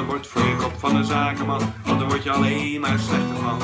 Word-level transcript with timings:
een 0.00 0.06
bord 0.06 0.26
voor 0.26 0.42
je 0.42 0.56
kop 0.56 0.72
van 0.78 0.96
een 0.96 1.04
zakenman, 1.04 1.60
want 1.84 1.98
daar 1.98 2.08
word 2.08 2.22
je 2.22 2.30
alleen 2.30 2.80
maar 2.80 2.98
slechter 2.98 3.36
van. 3.36 3.58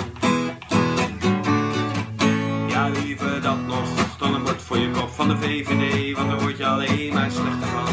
Ja, 2.68 2.88
liever 2.88 3.42
dat 3.42 3.66
nog 3.66 4.16
dan 4.18 4.34
een 4.34 4.42
bord 4.42 4.62
voor 4.62 4.78
je 4.78 4.90
kop 4.90 5.08
van 5.08 5.28
de 5.28 5.36
VVD, 5.36 6.16
want 6.16 6.30
daar 6.30 6.40
word 6.40 6.56
je 6.56 6.66
alleen 6.66 7.14
maar 7.14 7.30
slechter 7.30 7.68
van. 7.68 7.84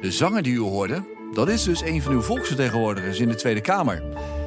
De 0.00 0.10
zanger 0.10 0.42
die 0.42 0.54
u 0.54 0.58
hoorde, 0.58 1.02
dat 1.32 1.48
is 1.48 1.62
dus 1.62 1.82
een 1.82 2.02
van 2.02 2.12
uw 2.12 2.22
volksvertegenwoordigers 2.22 3.18
in 3.20 3.28
de 3.28 3.34
Tweede 3.34 3.60
Kamer. 3.60 4.02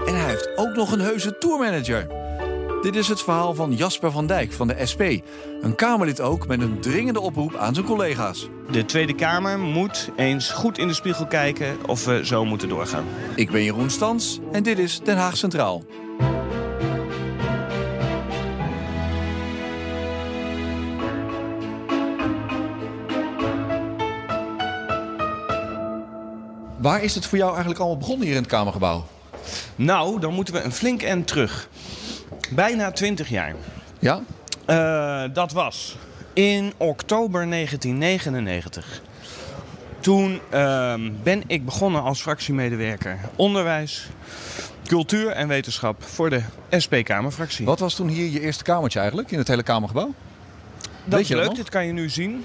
En 0.06 0.16
hij 0.16 0.30
heeft 0.30 0.58
ook 0.58 0.76
nog 0.76 0.92
een 0.92 1.00
heuse 1.00 1.38
tourmanager. 1.38 2.20
Dit 2.82 2.96
is 2.96 3.08
het 3.08 3.22
verhaal 3.22 3.54
van 3.54 3.76
Jasper 3.76 4.12
van 4.12 4.28
Dijk 4.28 4.52
van 4.52 4.68
de 4.68 4.86
SP. 4.92 5.02
Een 5.62 5.76
Kamerlid 5.76 6.22
ook 6.22 6.48
met 6.48 6.62
een 6.62 6.80
dringende 6.80 7.20
oproep 7.20 7.56
aan 7.56 7.74
zijn 7.74 7.86
collega's. 7.86 8.48
De 8.72 8.86
Tweede 8.86 9.16
Kamer 9.16 9.60
moet 9.60 10.10
eens 10.16 10.52
goed 10.52 10.78
in 10.78 10.88
de 10.88 10.94
spiegel 10.94 11.28
kijken 11.28 11.78
of 11.88 12.06
we 12.06 12.26
zo 12.26 12.46
moeten 12.46 12.70
doorgaan. 12.70 13.06
Ik 13.36 13.52
ben 13.52 13.64
Jeroen 13.64 13.90
Stans 13.90 14.40
en 14.52 14.64
dit 14.64 14.80
is 14.80 15.00
Den 15.00 15.18
Haag 15.18 15.38
Centraal. 15.38 15.84
Waar 26.78 27.04
is 27.04 27.16
het 27.16 27.26
voor 27.26 27.38
jou 27.38 27.50
eigenlijk 27.50 27.80
allemaal 27.80 28.00
begonnen 28.00 28.26
hier 28.26 28.36
in 28.36 28.42
het 28.42 28.52
Kamergebouw? 28.52 29.06
Nou, 29.76 30.20
dan 30.20 30.34
moeten 30.34 30.54
we 30.54 30.62
een 30.62 30.72
flink 30.72 31.02
end 31.02 31.28
terug. 31.28 31.70
Bijna 32.56 32.92
20 32.92 33.30
jaar. 33.30 33.56
Ja? 34.00 34.22
Uh, 34.68 35.34
dat 35.34 35.52
was 35.52 35.98
in 36.34 36.74
oktober 36.78 37.50
1999. 37.50 39.02
Toen 40.00 40.40
uh, 40.54 40.94
ben 41.24 41.44
ik 41.48 41.66
begonnen 41.66 42.02
als 42.02 42.22
fractiemedewerker 42.22 43.20
onderwijs, 43.36 44.08
cultuur 44.86 45.30
en 45.30 45.48
wetenschap 45.48 46.04
voor 46.04 46.30
de 46.30 46.42
SP-Kamerfractie. 46.70 47.66
Wat 47.66 47.80
was 47.80 47.96
toen 47.96 48.08
hier 48.08 48.32
je 48.32 48.40
eerste 48.40 48.64
kamertje 48.64 49.00
eigenlijk 49.00 49.32
in 49.32 49.38
het 49.38 49.48
hele 49.48 49.64
Kamergebouw? 49.64 50.14
Dat 51.06 51.20
Weet 51.20 51.30
is 51.30 51.30
leuk, 51.30 51.56
dit 51.56 51.70
kan 51.70 51.86
je 51.86 51.92
nu 51.92 52.10
zien. 52.10 52.44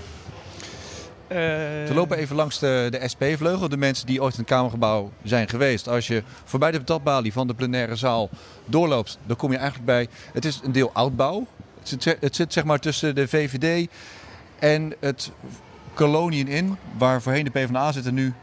We 1.29 1.91
lopen 1.95 2.19
even 2.19 2.37
langs 2.37 2.59
de, 2.59 2.89
de 2.91 3.09
SP-vleugel. 3.09 3.69
De 3.69 3.77
mensen 3.77 4.07
die 4.07 4.23
ooit 4.23 4.33
in 4.33 4.41
het 4.41 4.49
Kamergebouw 4.49 5.13
zijn 5.23 5.49
geweest. 5.49 5.89
Als 5.89 6.07
je 6.07 6.23
voorbij 6.45 6.71
de 6.71 6.79
patatbalie 6.79 7.33
van 7.33 7.47
de 7.47 7.55
plenaire 7.55 7.97
zaal 7.97 8.31
doorloopt, 8.65 9.19
dan 9.27 9.37
kom 9.37 9.51
je 9.51 9.57
eigenlijk 9.57 9.87
bij. 9.87 10.09
Het 10.33 10.45
is 10.45 10.61
een 10.65 10.73
deel 10.73 10.91
oudbouw. 10.93 11.47
Het 11.79 12.03
zit, 12.03 12.17
het 12.21 12.37
zit 12.37 12.53
zeg 12.53 12.65
maar 12.65 12.79
tussen 12.79 13.15
de 13.15 13.29
VVD 13.29 13.89
en 14.59 14.95
het 15.01 15.31
koloniën 15.95 16.49
in, 16.49 16.77
waar 16.99 17.23
voorheen 17.23 17.45
de 17.45 17.51
PvdA 17.51 17.93
zit 17.93 18.07
en 18.07 18.15
nu 18.15 18.35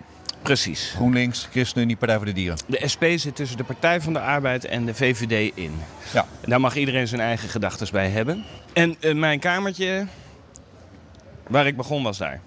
Precies. 0.44 0.92
GroenLinks, 0.96 1.48
ChristenUnie, 1.52 1.96
Partij 1.96 2.18
voor 2.18 2.26
de 2.26 2.34
Dieren. 2.34 2.58
De 2.66 2.88
SP 2.94 3.04
zit 3.16 3.36
tussen 3.36 3.58
de 3.58 3.64
Partij 3.64 4.02
van 4.02 4.14
de 4.14 4.20
Arbeid 4.20 4.66
en 4.66 4.86
de 4.86 4.94
VVD 4.94 5.52
in. 5.56 5.72
Ja. 6.14 6.26
Daar 6.46 6.60
mag 6.60 6.76
iedereen 6.76 7.08
zijn 7.08 7.22
eigen 7.22 7.50
gedachten 7.50 7.88
bij 7.92 8.10
hebben. 8.10 8.44
En 8.74 8.96
uh, 9.00 9.16
mijn 9.16 9.40
kamertje, 9.40 10.08
waar 11.48 11.68
ik 11.68 11.78
begon, 11.78 12.04
was 12.04 12.18
daar. 12.18 12.40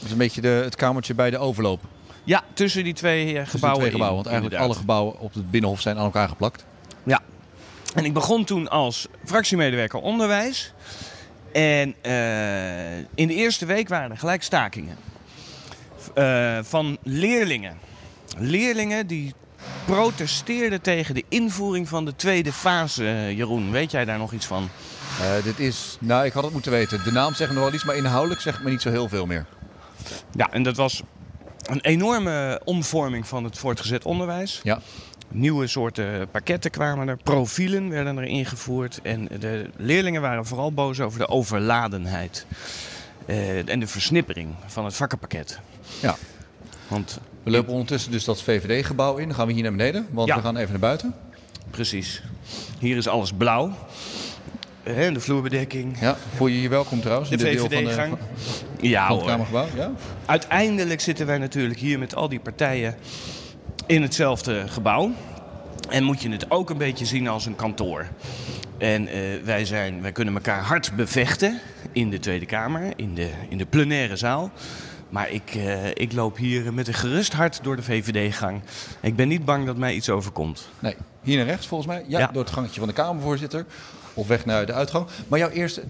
Dat 0.00 0.08
is 0.08 0.12
een 0.12 0.18
beetje 0.18 0.40
de, 0.40 0.48
het 0.64 0.76
kamertje 0.76 1.14
bij 1.14 1.30
de 1.30 1.38
overloop. 1.38 1.80
Ja, 2.24 2.42
tussen 2.52 2.84
die 2.84 2.94
twee 2.94 3.32
uh, 3.32 3.42
gebouwen. 3.46 3.80
twee 3.80 3.90
gebouwen, 3.90 4.22
want 4.22 4.26
eigenlijk 4.26 4.44
inderdaad. 4.44 4.66
alle 4.66 4.74
gebouwen 4.74 5.18
op 5.18 5.34
het 5.34 5.50
Binnenhof 5.50 5.80
zijn 5.80 5.96
aan 5.98 6.04
elkaar 6.04 6.28
geplakt. 6.28 6.64
Ja. 7.02 7.20
En 7.94 8.04
ik 8.04 8.12
begon 8.12 8.44
toen 8.44 8.68
als 8.68 9.06
fractiemedewerker 9.24 10.00
onderwijs. 10.00 10.72
En 11.52 11.94
uh, 12.06 12.98
in 12.98 13.26
de 13.26 13.34
eerste 13.34 13.66
week 13.66 13.88
waren 13.88 14.10
er 14.10 14.18
gelijk 14.18 14.42
stakingen. 14.42 14.96
Uh, 16.18 16.58
van 16.62 16.98
leerlingen. 17.02 17.78
Leerlingen 18.38 19.06
die 19.06 19.34
protesteerden 19.84 20.80
tegen 20.80 21.14
de 21.14 21.24
invoering 21.28 21.88
van 21.88 22.04
de 22.04 22.16
tweede 22.16 22.52
fase. 22.52 23.32
Jeroen, 23.34 23.70
weet 23.70 23.90
jij 23.90 24.04
daar 24.04 24.18
nog 24.18 24.32
iets 24.32 24.46
van? 24.46 24.68
dit 25.44 25.58
is, 25.58 25.96
nou 26.00 26.24
ik 26.24 26.32
had 26.32 26.42
het 26.42 26.52
moeten 26.52 26.70
weten. 26.72 27.04
De 27.04 27.12
naam 27.12 27.34
zegt 27.34 27.52
nog 27.52 27.64
wel 27.64 27.72
iets, 27.72 27.84
maar 27.84 27.96
inhoudelijk 27.96 28.40
zegt 28.40 28.62
me 28.62 28.70
niet 28.70 28.82
zo 28.82 28.90
heel 28.90 29.08
veel 29.08 29.26
meer. 29.26 29.46
Ja, 30.36 30.50
en 30.52 30.62
dat 30.62 30.76
was 30.76 31.02
een 31.62 31.80
enorme 31.80 32.60
omvorming 32.64 33.26
van 33.26 33.44
het 33.44 33.58
voortgezet 33.58 34.04
onderwijs. 34.04 34.60
Ja. 34.62 34.80
Nieuwe 35.28 35.66
soorten 35.66 36.28
pakketten 36.30 36.70
kwamen 36.70 37.08
er, 37.08 37.16
profielen 37.16 37.88
werden 37.88 38.16
er 38.18 38.24
ingevoerd. 38.24 39.00
En 39.02 39.28
de 39.40 39.70
leerlingen 39.76 40.20
waren 40.20 40.46
vooral 40.46 40.72
boos 40.72 41.00
over 41.00 41.18
de 41.18 41.28
overladenheid 41.28 42.46
uh, 43.26 43.68
en 43.68 43.80
de 43.80 43.86
versnippering 43.86 44.54
van 44.66 44.84
het 44.84 44.94
vakkenpakket. 44.94 45.60
Ja. 46.00 46.16
Want 46.88 47.18
we 47.42 47.50
lopen 47.50 47.72
ondertussen 47.72 48.10
dus 48.10 48.24
dat 48.24 48.42
VVD-gebouw 48.42 49.16
in. 49.16 49.26
Dan 49.26 49.36
gaan 49.36 49.46
we 49.46 49.52
hier 49.52 49.62
naar 49.62 49.72
beneden, 49.72 50.06
want 50.10 50.28
Ja. 50.28 50.36
we 50.36 50.42
gaan 50.42 50.56
even 50.56 50.70
naar 50.70 50.80
buiten. 50.80 51.14
Precies. 51.70 52.22
Hier 52.78 52.96
is 52.96 53.08
alles 53.08 53.32
blauw. 53.32 53.72
Uh, 54.84 55.14
de 55.14 55.20
vloerbedekking. 55.20 56.00
Ja, 56.00 56.16
voel 56.34 56.46
je 56.46 56.62
je 56.62 56.68
welkom 56.68 57.00
trouwens? 57.00 57.30
De 57.30 57.36
in 57.36 57.44
dit 57.44 57.70
deel 57.70 57.94
van, 57.94 58.10
de, 58.10 58.16
Van 58.80 58.88
Ja 58.88 59.14
het. 59.16 59.24
Kamergebouw? 59.24 59.66
Ja? 59.76 59.90
Uiteindelijk 60.26 61.00
zitten 61.00 61.26
wij 61.26 61.38
natuurlijk 61.38 61.78
hier 61.78 61.98
met 61.98 62.14
al 62.14 62.28
die 62.28 62.40
partijen 62.40 62.94
in 63.86 64.02
hetzelfde 64.02 64.68
gebouw. 64.68 65.10
En 65.88 66.04
moet 66.04 66.22
je 66.22 66.30
het 66.30 66.50
ook 66.50 66.70
een 66.70 66.78
beetje 66.78 67.04
zien 67.06 67.28
als 67.28 67.46
een 67.46 67.56
kantoor. 67.56 68.06
En 68.78 69.02
uh, 69.08 69.42
wij, 69.44 69.64
zijn, 69.64 70.02
wij 70.02 70.12
kunnen 70.12 70.34
elkaar 70.34 70.62
hard 70.62 70.92
bevechten 70.96 71.60
in 71.92 72.10
de 72.10 72.18
Tweede 72.18 72.46
Kamer, 72.46 72.92
in 72.96 73.14
de, 73.14 73.30
in 73.48 73.58
de 73.58 73.66
plenaire 73.66 74.16
zaal. 74.16 74.50
Maar 75.08 75.30
ik, 75.30 75.54
uh, 75.56 75.86
ik 75.94 76.12
loop 76.12 76.36
hier 76.36 76.72
met 76.72 76.88
een 76.88 76.94
gerust 76.94 77.32
hart 77.32 77.58
door 77.62 77.76
de 77.76 77.82
VVD-gang. 77.82 78.60
Ik 79.00 79.16
ben 79.16 79.28
niet 79.28 79.44
bang 79.44 79.66
dat 79.66 79.76
mij 79.76 79.94
iets 79.94 80.10
overkomt. 80.10 80.68
Nee, 80.78 80.94
hier 81.22 81.36
naar 81.36 81.46
rechts 81.46 81.66
volgens 81.66 81.88
mij. 81.90 82.04
Ja, 82.08 82.18
Ja. 82.18 82.26
door 82.26 82.42
het 82.42 82.52
gangetje 82.52 82.78
van 82.78 82.88
de 82.88 82.94
Kamervoorzitter. 82.94 83.64
Of 84.20 84.26
weg 84.26 84.44
naar 84.44 84.66
de 84.66 84.72
uitgang. 84.72 85.06
Maar 85.28 85.38
jouw 85.38 85.48
eerste, 85.48 85.82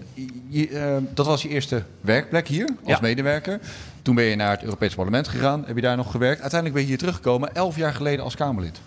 je, 0.47 0.67
eh, 0.69 0.97
dat 1.13 1.25
was 1.25 1.41
je 1.41 1.49
eerste 1.49 1.83
werkplek 2.01 2.47
hier 2.47 2.65
als 2.83 2.93
Ja. 2.93 2.97
medewerker. 3.01 3.59
Toen 4.01 4.15
ben 4.15 4.23
je 4.23 4.35
naar 4.35 4.51
het 4.51 4.63
Europees 4.63 4.95
Parlement 4.95 5.27
gegaan. 5.27 5.63
Heb 5.65 5.75
je 5.75 5.81
daar 5.81 5.95
nog 5.97 6.11
gewerkt. 6.11 6.41
Uiteindelijk 6.41 6.73
ben 6.73 6.81
je 6.81 6.89
hier 6.89 6.97
teruggekomen. 6.97 7.55
Elf 7.55 7.75
jaar 7.75 7.93
geleden 7.93 8.23
als 8.23 8.35
Kamerlid. 8.35 8.79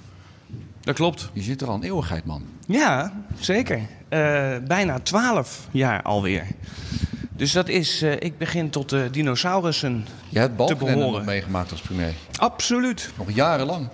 Dat 0.81 0.95
klopt. 0.95 1.29
Je 1.33 1.43
zit 1.43 1.61
er 1.61 1.69
al 1.69 1.75
een 1.75 1.83
eeuwigheid, 1.83 2.25
man. 2.25 2.43
Ja, 2.67 3.13
zeker. 3.39 3.77
Uh, 3.79 4.57
bijna 4.67 4.99
twaalf 5.03 5.67
jaar 5.71 6.03
alweer. 6.03 6.47
Dus 7.37 7.53
dat 7.53 7.69
is, 7.69 8.03
uh, 8.03 8.13
ik 8.13 8.39
begin 8.39 8.71
tot 8.71 8.89
de 8.89 9.09
dinosaurussen 9.11 10.07
Je 10.29 10.39
hebt 10.39 10.57
Balkenende 10.57 11.21
meegemaakt 11.21 11.71
als 11.71 11.81
premier. 11.81 12.13
Absoluut. 12.37 13.11
Nog 13.17 13.31
jarenlang. 13.31 13.89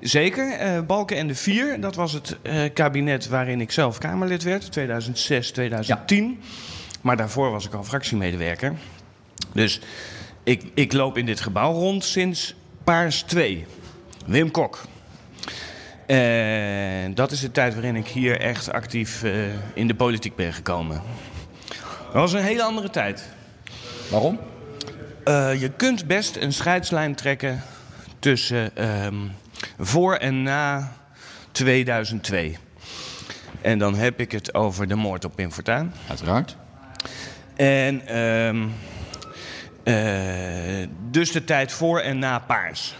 Zeker. 0.00 0.76
Uh, 0.76 0.80
Balken 0.86 1.16
en 1.16 1.26
de 1.26 1.34
Vier, 1.34 1.80
dat 1.80 1.94
was 1.94 2.12
het 2.12 2.36
uh, 2.42 2.62
kabinet 2.74 3.28
waarin 3.28 3.60
ik 3.60 3.72
zelf 3.72 3.98
Kamerlid 3.98 4.42
werd, 4.42 4.72
2006, 4.72 5.50
2010. 5.50 6.40
Maar 7.00 7.16
daarvoor 7.16 7.50
was 7.50 7.66
ik 7.66 7.74
al 7.74 7.84
fractiemedewerker. 7.84 8.74
Dus 9.52 9.80
ik, 10.42 10.62
ik 10.74 10.92
loop 10.92 11.18
in 11.18 11.26
dit 11.26 11.40
gebouw 11.40 11.72
rond 11.72 12.04
sinds 12.04 12.54
Paars 12.84 13.22
2. 13.22 13.66
Wim 14.26 14.50
Kok. 14.50 14.80
Dat 17.14 17.30
is 17.30 17.40
de 17.40 17.50
tijd 17.52 17.74
waarin 17.74 17.96
ik 17.96 18.06
hier 18.06 18.40
echt 18.40 18.72
actief 18.72 19.24
in 19.74 19.86
de 19.86 19.94
politiek 19.94 20.36
ben 20.36 20.52
gekomen. 20.52 21.02
Dat 22.12 22.20
was 22.20 22.32
een 22.32 22.42
hele 22.42 22.62
andere 22.62 22.90
tijd. 22.90 23.28
Waarom? 24.10 24.38
Uh, 25.24 25.60
je 25.60 25.68
kunt 25.68 26.06
best 26.06 26.36
een 26.36 26.52
scheidslijn 26.52 27.14
trekken 27.14 27.62
tussen 28.18 28.88
um, 29.04 29.32
voor 29.78 30.14
en 30.14 30.42
na 30.42 30.92
2002. 31.52 32.56
En 33.60 33.78
dan 33.78 33.94
heb 33.94 34.20
ik 34.20 34.32
het 34.32 34.54
over 34.54 34.88
de 34.88 34.94
moord 34.94 35.24
op 35.24 35.34
Pim 35.34 35.52
Fortuyn. 35.52 35.92
Uiteraard. 36.08 36.56
En 37.56 38.18
um, 38.18 38.72
uh, 39.84 40.86
dus 41.10 41.32
de 41.32 41.44
tijd 41.44 41.72
voor 41.72 42.00
en 42.00 42.18
na 42.18 42.38
Paars. 42.38 42.94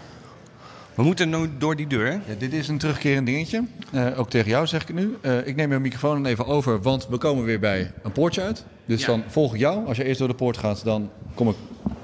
We 0.95 1.03
moeten 1.03 1.29
nu 1.29 1.49
door 1.57 1.75
die 1.75 1.87
deur. 1.87 2.11
Ja, 2.11 2.33
dit 2.37 2.53
is 2.53 2.67
een 2.67 2.77
terugkerend 2.77 3.25
dingetje. 3.25 3.63
Uh, 3.91 4.19
ook 4.19 4.29
tegen 4.29 4.49
jou 4.49 4.67
zeg 4.67 4.81
ik 4.81 4.87
het 4.87 4.97
nu. 4.97 5.17
Uh, 5.21 5.47
ik 5.47 5.55
neem 5.55 5.69
mijn 5.69 5.81
microfoon 5.81 6.25
even 6.25 6.45
over, 6.45 6.81
want 6.81 7.07
we 7.07 7.17
komen 7.17 7.43
weer 7.43 7.59
bij 7.59 7.91
een 8.03 8.11
poortje 8.11 8.41
uit. 8.41 8.65
Dus 8.85 9.01
Ja. 9.01 9.07
dan 9.07 9.23
volg 9.27 9.53
ik 9.53 9.59
jou. 9.59 9.87
Als 9.87 9.97
je 9.97 10.03
eerst 10.03 10.19
door 10.19 10.27
de 10.27 10.33
poort 10.33 10.57
gaat, 10.57 10.83
dan 10.83 11.09
kom 11.33 11.49
ik 11.49 11.55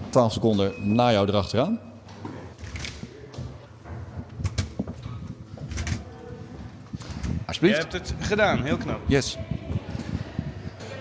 12 0.10 0.34
seconden 0.34 0.96
na 0.96 1.12
jou 1.12 1.28
erachteraan. 1.28 1.80
Je 7.32 7.46
Alsjeblieft. 7.46 7.78
hebt 7.78 7.94
het 7.94 8.14
gedaan, 8.20 8.64
heel 8.64 8.78
knap. 8.78 9.00
Yes. 9.08 9.38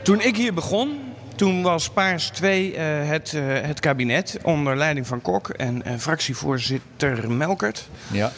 Toen 0.03 0.21
ik 0.21 0.37
hier 0.37 0.55
begon, 0.55 0.99
toen 1.37 1.63
was 1.63 1.91
Paars 1.91 2.29
2 2.29 2.73
uh, 2.73 2.79
het, 3.09 3.33
uh, 3.33 3.43
het 3.47 3.81
kabinet 3.81 4.39
onder 4.43 4.77
leiding 4.77 5.07
van 5.07 5.23
Kok 5.23 5.49
en 5.49 5.83
uh, 5.87 5.93
fractievoorzitter 5.99 7.31
Melkert. 7.31 7.89
Ja. 8.13 8.33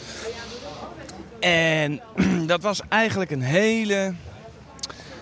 En 1.39 2.01
dat 2.47 2.61
was 2.61 2.81
eigenlijk 2.89 3.31
een 3.31 3.41
hele 3.41 4.13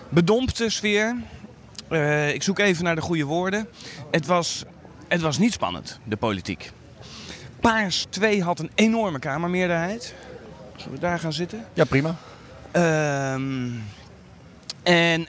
bedompte 0.08 0.70
sfeer. 0.70 1.16
Uh, 1.90 2.34
ik 2.34 2.42
zoek 2.42 2.58
even 2.58 2.84
naar 2.84 2.94
de 2.94 3.00
goede 3.00 3.24
woorden. 3.24 3.68
Het 4.10 4.26
was, 4.26 4.64
het 5.08 5.20
was 5.20 5.38
niet 5.38 5.52
spannend, 5.52 5.98
de 6.04 6.16
politiek. 6.16 6.72
Paars 7.60 8.06
2 8.10 8.42
had 8.42 8.58
een 8.58 8.70
enorme 8.74 9.18
kamermeerderheid. 9.18 10.14
Zullen 10.76 10.94
we 10.94 11.00
daar 11.00 11.18
gaan 11.18 11.32
zitten? 11.32 11.64
Ja, 11.72 11.84
prima. 11.84 12.16
Ehm, 12.70 13.70
en 14.82 15.20
uh, 15.20 15.28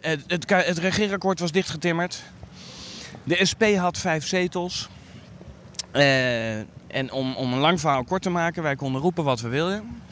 het, 0.00 0.20
het, 0.26 0.50
het 0.50 0.78
regeerakkoord 0.78 1.40
was 1.40 1.52
dichtgetimmerd. 1.52 2.22
De 3.24 3.44
SP 3.50 3.62
had 3.62 3.98
vijf 3.98 4.26
zetels. 4.26 4.88
Uh, 5.92 6.58
en 6.86 7.12
om, 7.12 7.36
om 7.36 7.52
een 7.52 7.58
lang 7.58 7.80
verhaal 7.80 8.04
kort 8.04 8.22
te 8.22 8.30
maken, 8.30 8.62
wij 8.62 8.76
konden 8.76 9.00
roepen 9.00 9.24
wat 9.24 9.40
we 9.40 9.48
wilden. 9.48 10.02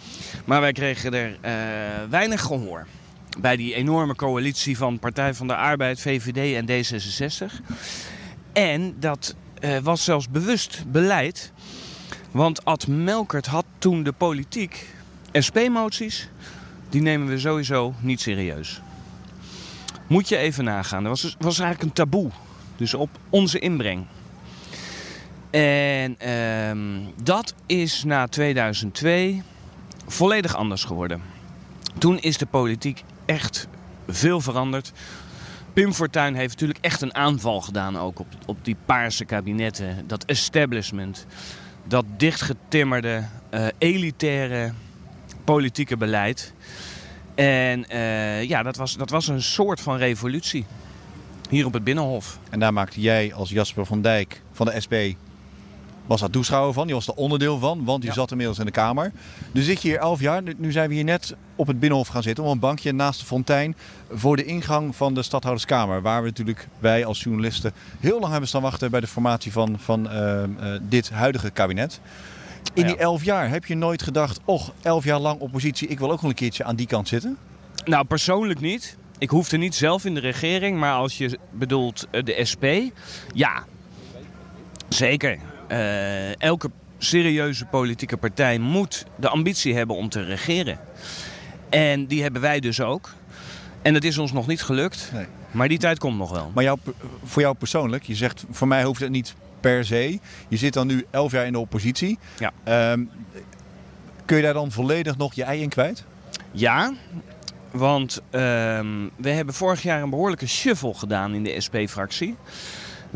Maar 0.44 0.60
wij 0.60 0.72
kregen 0.72 1.14
er 1.14 1.30
uh, 1.30 2.10
weinig 2.10 2.42
gehoor. 2.42 2.86
Bij 3.36 3.56
die 3.56 3.74
enorme 3.74 4.14
coalitie 4.14 4.76
van 4.76 4.98
Partij 4.98 5.34
van 5.34 5.46
de 5.46 5.56
Arbeid, 5.56 6.00
VVD 6.00 6.54
en 6.54 6.84
D66. 6.84 7.52
En 8.52 8.96
dat 9.00 9.34
uh, 9.60 9.78
was 9.78 10.04
zelfs 10.04 10.28
bewust 10.28 10.84
beleid. 10.86 11.52
Want 12.30 12.64
Ad 12.64 12.86
Melkert 12.86 13.46
had 13.46 13.64
toen 13.78 14.02
de 14.02 14.12
politiek 14.12 14.86
SP-moties, 15.32 16.28
die 16.88 17.02
nemen 17.02 17.28
we 17.28 17.38
sowieso 17.38 17.94
niet 18.00 18.20
serieus. 18.20 18.80
Moet 20.06 20.28
je 20.28 20.36
even 20.36 20.64
nagaan. 20.64 21.04
Dat 21.04 21.22
was, 21.22 21.36
was 21.38 21.58
eigenlijk 21.58 21.88
een 21.88 22.04
taboe. 22.04 22.30
Dus 22.76 22.94
op 22.94 23.10
onze 23.30 23.58
inbreng. 23.58 24.06
En 25.50 26.18
ehm, 26.18 26.78
dat 27.22 27.54
is 27.66 28.04
na 28.04 28.26
2002 28.26 29.42
volledig 30.06 30.56
anders 30.56 30.84
geworden. 30.84 31.22
Toen 31.98 32.18
is 32.18 32.38
de 32.38 32.46
politiek 32.46 33.04
echt 33.26 33.68
veel 34.08 34.40
veranderd. 34.40 34.92
Pim 35.72 35.92
Fortuyn 35.92 36.34
heeft 36.34 36.50
natuurlijk 36.50 36.78
echt 36.84 37.02
een 37.02 37.14
aanval 37.14 37.60
gedaan 37.60 37.98
ook 37.98 38.18
op, 38.18 38.26
op 38.46 38.64
die 38.64 38.76
paarse 38.84 39.24
kabinetten. 39.24 40.04
Dat 40.06 40.24
establishment. 40.24 41.26
Dat 41.84 42.04
dichtgetimmerde, 42.16 43.24
uh, 43.54 43.66
elitaire 43.78 44.72
politieke 45.44 45.96
beleid. 45.96 46.52
En 47.34 47.84
uh, 47.92 48.42
ja, 48.44 48.62
dat 48.62 48.76
was, 48.76 48.96
dat 48.96 49.10
was 49.10 49.28
een 49.28 49.42
soort 49.42 49.80
van 49.80 49.96
revolutie. 49.96 50.66
Hier 51.48 51.66
op 51.66 51.72
het 51.72 51.84
Binnenhof. 51.84 52.38
En 52.50 52.58
daar 52.58 52.72
maakte 52.72 53.00
jij 53.00 53.34
als 53.34 53.50
Jasper 53.50 53.86
van 53.86 54.02
Dijk 54.02 54.42
van 54.52 54.66
de 54.66 54.80
SP 54.84 54.94
was 56.06 56.20
daar 56.20 56.30
toeschouwer 56.30 56.72
van. 56.72 56.86
Die 56.86 56.94
was 56.94 57.06
er 57.06 57.14
onderdeel 57.14 57.58
van, 57.58 57.84
want 57.84 58.02
die 58.02 58.12
zat 58.12 58.30
inmiddels 58.30 58.58
in 58.58 58.64
de 58.64 58.70
Kamer. 58.70 59.12
Nu 59.52 59.62
zit 59.62 59.82
je 59.82 59.88
hier 59.88 59.98
elf 59.98 60.20
jaar. 60.20 60.42
Nu 60.56 60.72
zijn 60.72 60.88
we 60.88 60.94
hier 60.94 61.04
net 61.04 61.34
op 61.56 61.66
het 61.66 61.80
Binnenhof 61.80 62.08
gaan 62.08 62.22
zitten. 62.22 62.44
Op 62.44 62.50
een 62.52 62.58
bankje 62.58 62.92
naast 62.92 63.20
de 63.20 63.26
fontein. 63.26 63.76
Voor 64.12 64.36
de 64.36 64.44
ingang 64.44 64.96
van 64.96 65.14
de 65.14 65.22
Stadhouderskamer. 65.22 66.02
Waar 66.02 66.22
we 66.22 66.28
natuurlijk, 66.28 66.68
wij 66.78 67.04
als 67.04 67.22
journalisten, 67.22 67.72
heel 68.00 68.20
lang 68.20 68.30
hebben 68.30 68.48
staan 68.48 68.62
wachten 68.62 68.90
bij 68.90 69.00
de 69.00 69.06
formatie 69.06 69.52
van, 69.52 69.76
van 69.78 70.06
uh, 70.06 70.42
uh, 70.42 70.78
dit 70.82 71.10
huidige 71.10 71.50
kabinet. 71.50 72.00
In 72.74 72.86
die 72.86 72.96
elf 72.96 73.24
jaar 73.24 73.48
heb 73.48 73.64
je 73.64 73.74
nooit 73.74 74.02
gedacht, 74.02 74.40
och, 74.44 74.72
elf 74.82 75.04
jaar 75.04 75.18
lang 75.18 75.40
oppositie, 75.40 75.88
ik 75.88 75.98
wil 75.98 76.12
ook 76.12 76.20
wel 76.20 76.30
een 76.30 76.36
keertje 76.36 76.64
aan 76.64 76.76
die 76.76 76.86
kant 76.86 77.08
zitten? 77.08 77.36
Nou, 77.84 78.04
persoonlijk 78.04 78.60
niet. 78.60 78.96
Ik 79.18 79.30
hoefde 79.30 79.56
niet 79.56 79.74
zelf 79.74 80.04
in 80.04 80.14
de 80.14 80.20
regering, 80.20 80.78
maar 80.78 80.94
als 80.94 81.18
je 81.18 81.38
bedoelt 81.50 82.06
de 82.10 82.44
SP, 82.50 82.64
ja, 83.34 83.64
zeker. 84.88 85.38
Uh, 85.68 86.40
elke 86.40 86.70
serieuze 86.98 87.64
politieke 87.64 88.16
partij 88.16 88.58
moet 88.58 89.06
de 89.16 89.28
ambitie 89.28 89.74
hebben 89.74 89.96
om 89.96 90.08
te 90.08 90.22
regeren. 90.22 90.78
En 91.68 92.06
die 92.06 92.22
hebben 92.22 92.40
wij 92.40 92.60
dus 92.60 92.80
ook. 92.80 93.14
En 93.82 93.94
het 93.94 94.04
is 94.04 94.18
ons 94.18 94.32
nog 94.32 94.46
niet 94.46 94.62
gelukt. 94.62 95.10
Nee. 95.12 95.26
Maar 95.50 95.68
die 95.68 95.78
tijd 95.78 95.98
komt 95.98 96.18
nog 96.18 96.30
wel. 96.30 96.50
Maar 96.54 96.64
jou, 96.64 96.78
voor 97.24 97.42
jou 97.42 97.54
persoonlijk, 97.54 98.02
je 98.02 98.14
zegt 98.14 98.44
voor 98.50 98.68
mij 98.68 98.84
hoeft 98.84 99.00
het 99.00 99.10
niet 99.10 99.34
per 99.60 99.84
se. 99.84 100.18
Je 100.48 100.56
zit 100.56 100.72
dan 100.72 100.86
nu 100.86 101.06
elf 101.10 101.32
jaar 101.32 101.46
in 101.46 101.52
de 101.52 101.58
oppositie. 101.58 102.18
Ja. 102.38 102.92
Um, 102.92 103.10
kun 104.24 104.36
je 104.36 104.42
daar 104.42 104.52
dan 104.52 104.72
volledig 104.72 105.16
nog 105.16 105.34
je 105.34 105.44
ei 105.44 105.62
in 105.62 105.68
kwijt? 105.68 106.04
Ja, 106.52 106.92
want 107.70 108.20
um, 108.30 109.10
we 109.16 109.30
hebben 109.30 109.54
vorig 109.54 109.82
jaar 109.82 110.02
een 110.02 110.10
behoorlijke 110.10 110.46
shuffle 110.46 110.94
gedaan 110.94 111.34
in 111.34 111.42
de 111.42 111.60
SP-fractie. 111.60 112.36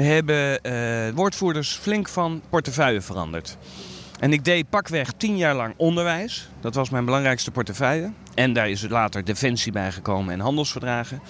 We 0.00 0.06
hebben 0.06 0.60
uh, 0.62 1.14
woordvoerders 1.14 1.72
flink 1.72 2.08
van 2.08 2.42
portefeuille 2.48 3.00
veranderd. 3.00 3.56
En 4.20 4.32
ik 4.32 4.44
deed 4.44 4.70
pakweg 4.70 5.12
tien 5.16 5.36
jaar 5.36 5.54
lang 5.54 5.74
onderwijs. 5.76 6.48
Dat 6.60 6.74
was 6.74 6.90
mijn 6.90 7.04
belangrijkste 7.04 7.50
portefeuille. 7.50 8.12
En 8.34 8.52
daar 8.52 8.70
is 8.70 8.88
later 8.88 9.24
defensie 9.24 9.72
bijgekomen 9.72 10.34
en 10.34 10.40
handelsverdragen. 10.40 11.20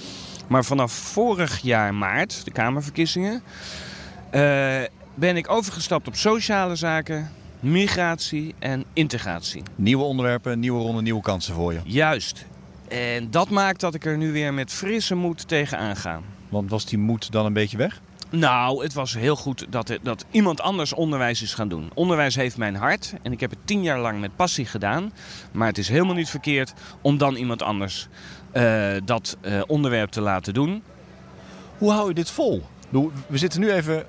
Maar 0.49 0.65
vanaf 0.65 0.93
vorig 0.93 1.59
jaar 1.59 1.95
maart, 1.95 2.45
de 2.45 2.51
Kamerverkiezingen, 2.51 3.43
uh, 4.35 4.41
ben 5.15 5.37
ik 5.37 5.51
overgestapt 5.51 6.07
op 6.07 6.17
sociale 6.17 6.77
zaken, 6.77 7.31
migratie 7.61 8.55
en 8.59 8.85
integratie. 8.93 9.63
Nieuwe 9.75 10.05
onderwerpen, 10.05 10.59
nieuwe 10.59 10.83
ronde, 10.83 11.03
nieuwe 11.03 11.23
kansen 11.23 11.55
voor 11.55 11.73
je. 11.73 11.81
Juist. 11.85 12.47
En 12.89 13.31
dat 13.31 13.51
maakt 13.51 13.81
dat 13.81 13.95
ik 13.95 14.05
er 14.05 14.17
nu 14.17 14.33
weer 14.33 14.55
met 14.55 14.73
frisse 14.73 15.15
moed 15.15 15.49
tegenaan 15.49 15.97
ga. 15.97 16.21
Want 16.49 16.71
was 16.71 16.85
die 16.85 16.99
moed 16.99 17.33
dan 17.33 17.47
een 17.47 17.53
beetje 17.53 17.77
weg? 17.77 18.01
Nou, 18.31 18.83
het 18.83 18.93
was 18.93 19.15
heel 19.15 19.37
goed 19.37 19.67
dat, 19.71 19.99
dat 20.03 20.25
iemand 20.31 20.61
anders 20.61 20.93
onderwijs 20.93 21.43
is 21.43 21.55
gaan 21.55 21.69
doen. 21.69 21.91
Onderwijs 21.95 22.35
heeft 22.35 22.57
mijn 22.57 22.77
hart 22.77 23.15
en 23.23 23.33
ik 23.33 23.41
heb 23.41 23.51
het 23.51 23.59
tien 23.65 23.83
jaar 23.83 23.99
lang 23.99 24.21
met 24.21 24.37
passie 24.37 24.67
gedaan. 24.67 25.13
Maar 25.53 25.67
het 25.67 25.79
is 25.79 25.89
helemaal 25.89 26.15
niet 26.15 26.31
verkeerd 26.31 26.73
om 27.01 27.19
dan 27.19 27.35
iemand 27.35 27.63
anders 27.63 28.09
uh, 28.53 28.93
dat 29.05 29.37
uh, 29.43 29.61
onderwerp 29.67 30.11
te 30.11 30.21
laten 30.21 30.55
doen. 30.55 30.83
Hoe 31.79 31.91
hou 31.91 32.09
je 32.09 32.15
dit 32.15 32.31
vol? 32.31 32.63
We 33.27 33.39
zitten 33.39 33.61
nu 33.61 33.71
even 33.73 34.05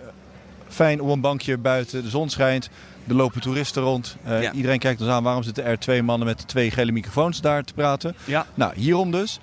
fijn 0.68 1.02
op 1.02 1.10
een 1.10 1.22
bankje 1.22 1.58
buiten, 1.58 2.04
de 2.04 2.10
zon 2.10 2.30
schijnt. 2.30 2.70
Er 3.08 3.16
lopen 3.16 3.42
toeristen 3.42 3.84
rond. 3.84 4.18
Uh, 4.28 4.42
ja. 4.42 4.52
Iedereen 4.52 4.80
kijkt 4.80 5.02
ons 5.02 5.10
aan. 5.10 5.24
Waarom 5.24 5.44
zitten 5.44 5.64
er 5.64 5.80
twee 5.80 6.04
mannen 6.04 6.28
met 6.28 6.48
twee 6.48 6.72
gele 6.72 6.92
microfoons 6.92 7.42
daar 7.42 7.64
te 7.64 7.74
praten? 7.74 8.16
Ja. 8.26 8.46
Nou, 8.54 8.74
hierom 8.76 9.12
dus. 9.12 9.40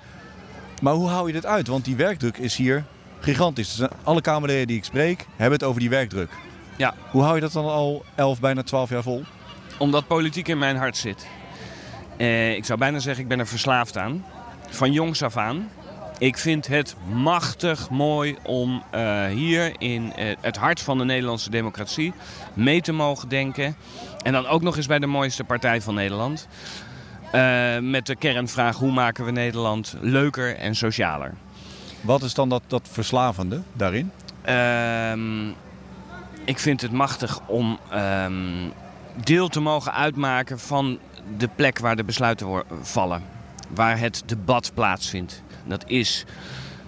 Maar 0.81 0.93
hoe 0.93 1.09
hou 1.09 1.27
je 1.27 1.33
dit 1.33 1.45
uit? 1.45 1.67
Want 1.67 1.85
die 1.85 1.95
werkdruk 1.95 2.37
is 2.37 2.55
hier 2.55 2.85
gigantisch. 3.19 3.75
Dus 3.75 3.87
alle 4.03 4.21
Kamerleden 4.21 4.67
die 4.67 4.77
ik 4.77 4.83
spreek 4.83 5.25
hebben 5.35 5.59
het 5.59 5.67
over 5.67 5.79
die 5.79 5.89
werkdruk. 5.89 6.29
Ja. 6.77 6.93
Hoe 7.11 7.21
hou 7.21 7.35
je 7.35 7.41
dat 7.41 7.51
dan 7.51 7.65
al 7.65 8.05
11, 8.15 8.39
bijna 8.39 8.63
12 8.63 8.89
jaar 8.89 9.03
vol? 9.03 9.23
Omdat 9.77 10.07
politiek 10.07 10.47
in 10.47 10.57
mijn 10.57 10.75
hart 10.75 10.97
zit. 10.97 11.27
Eh, 12.17 12.55
ik 12.55 12.65
zou 12.65 12.79
bijna 12.79 12.99
zeggen, 12.99 13.23
ik 13.23 13.29
ben 13.29 13.39
er 13.39 13.47
verslaafd 13.47 13.97
aan. 13.97 14.25
Van 14.69 14.91
jongs 14.91 15.23
af 15.23 15.37
aan. 15.37 15.69
Ik 16.17 16.37
vind 16.37 16.67
het 16.67 16.95
machtig 17.11 17.89
mooi 17.89 18.37
om 18.43 18.83
uh, 18.95 19.25
hier 19.25 19.71
in 19.77 20.13
uh, 20.19 20.35
het 20.41 20.57
hart 20.57 20.81
van 20.81 20.97
de 20.97 21.03
Nederlandse 21.03 21.49
democratie 21.49 22.13
mee 22.53 22.81
te 22.81 22.91
mogen 22.91 23.29
denken. 23.29 23.75
En 24.23 24.33
dan 24.33 24.47
ook 24.47 24.61
nog 24.61 24.77
eens 24.77 24.87
bij 24.87 24.99
de 24.99 25.05
mooiste 25.07 25.43
partij 25.43 25.81
van 25.81 25.93
Nederland. 25.93 26.47
Met 27.81 28.05
de 28.05 28.15
kernvraag 28.15 28.75
hoe 28.75 28.91
maken 28.91 29.25
we 29.25 29.31
Nederland 29.31 29.95
leuker 30.01 30.55
en 30.55 30.75
socialer. 30.75 31.33
Wat 32.01 32.23
is 32.23 32.33
dan 32.33 32.49
dat, 32.49 32.61
dat 32.67 32.87
verslavende 32.91 33.61
daarin? 33.73 34.11
Um, 34.49 35.55
ik 36.45 36.59
vind 36.59 36.81
het 36.81 36.91
machtig 36.91 37.39
om 37.45 37.79
um, 37.93 38.71
deel 39.23 39.47
te 39.47 39.59
mogen 39.59 39.93
uitmaken 39.93 40.59
van 40.59 40.99
de 41.37 41.49
plek 41.55 41.79
waar 41.79 41.95
de 41.95 42.03
besluiten 42.03 42.63
vallen. 42.81 43.23
Waar 43.69 43.99
het 43.99 44.23
debat 44.25 44.71
plaatsvindt. 44.73 45.41
Dat 45.65 45.83
is 45.87 46.25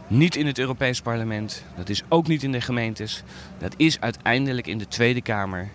niet 0.07 0.35
in 0.35 0.45
het 0.45 0.59
Europees 0.59 1.01
Parlement. 1.01 1.63
Dat 1.75 1.89
is 1.89 2.03
ook 2.09 2.27
niet 2.27 2.43
in 2.43 2.51
de 2.51 2.61
gemeentes. 2.61 3.23
Dat 3.57 3.73
is 3.77 3.99
uiteindelijk 3.99 4.67
in 4.67 4.77
de 4.77 4.87
Tweede 4.87 5.21
Kamer 5.21 5.69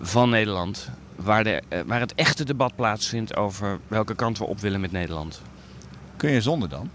van 0.00 0.30
Nederland. 0.30 0.88
Waar, 1.16 1.44
de, 1.44 1.62
waar 1.86 2.00
het 2.00 2.14
echte 2.14 2.44
debat 2.44 2.76
plaatsvindt 2.76 3.36
over 3.36 3.78
welke 3.88 4.14
kant 4.14 4.38
we 4.38 4.44
op 4.44 4.60
willen 4.60 4.80
met 4.80 4.92
Nederland. 4.92 5.42
Kun 6.16 6.30
je 6.30 6.40
zonder 6.40 6.68
dan? 6.68 6.90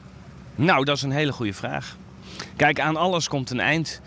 Nou, 0.58 0.86
dat 0.86 0.96
is 0.96 1.02
een 1.02 1.12
hele 1.12 1.32
goede 1.32 1.54
vraag. 1.54 1.96
Kijk, 2.56 2.80
aan 2.80 2.96
alles 2.96 3.28
komt 3.28 3.50
een 3.50 3.60
eind. 3.60 4.02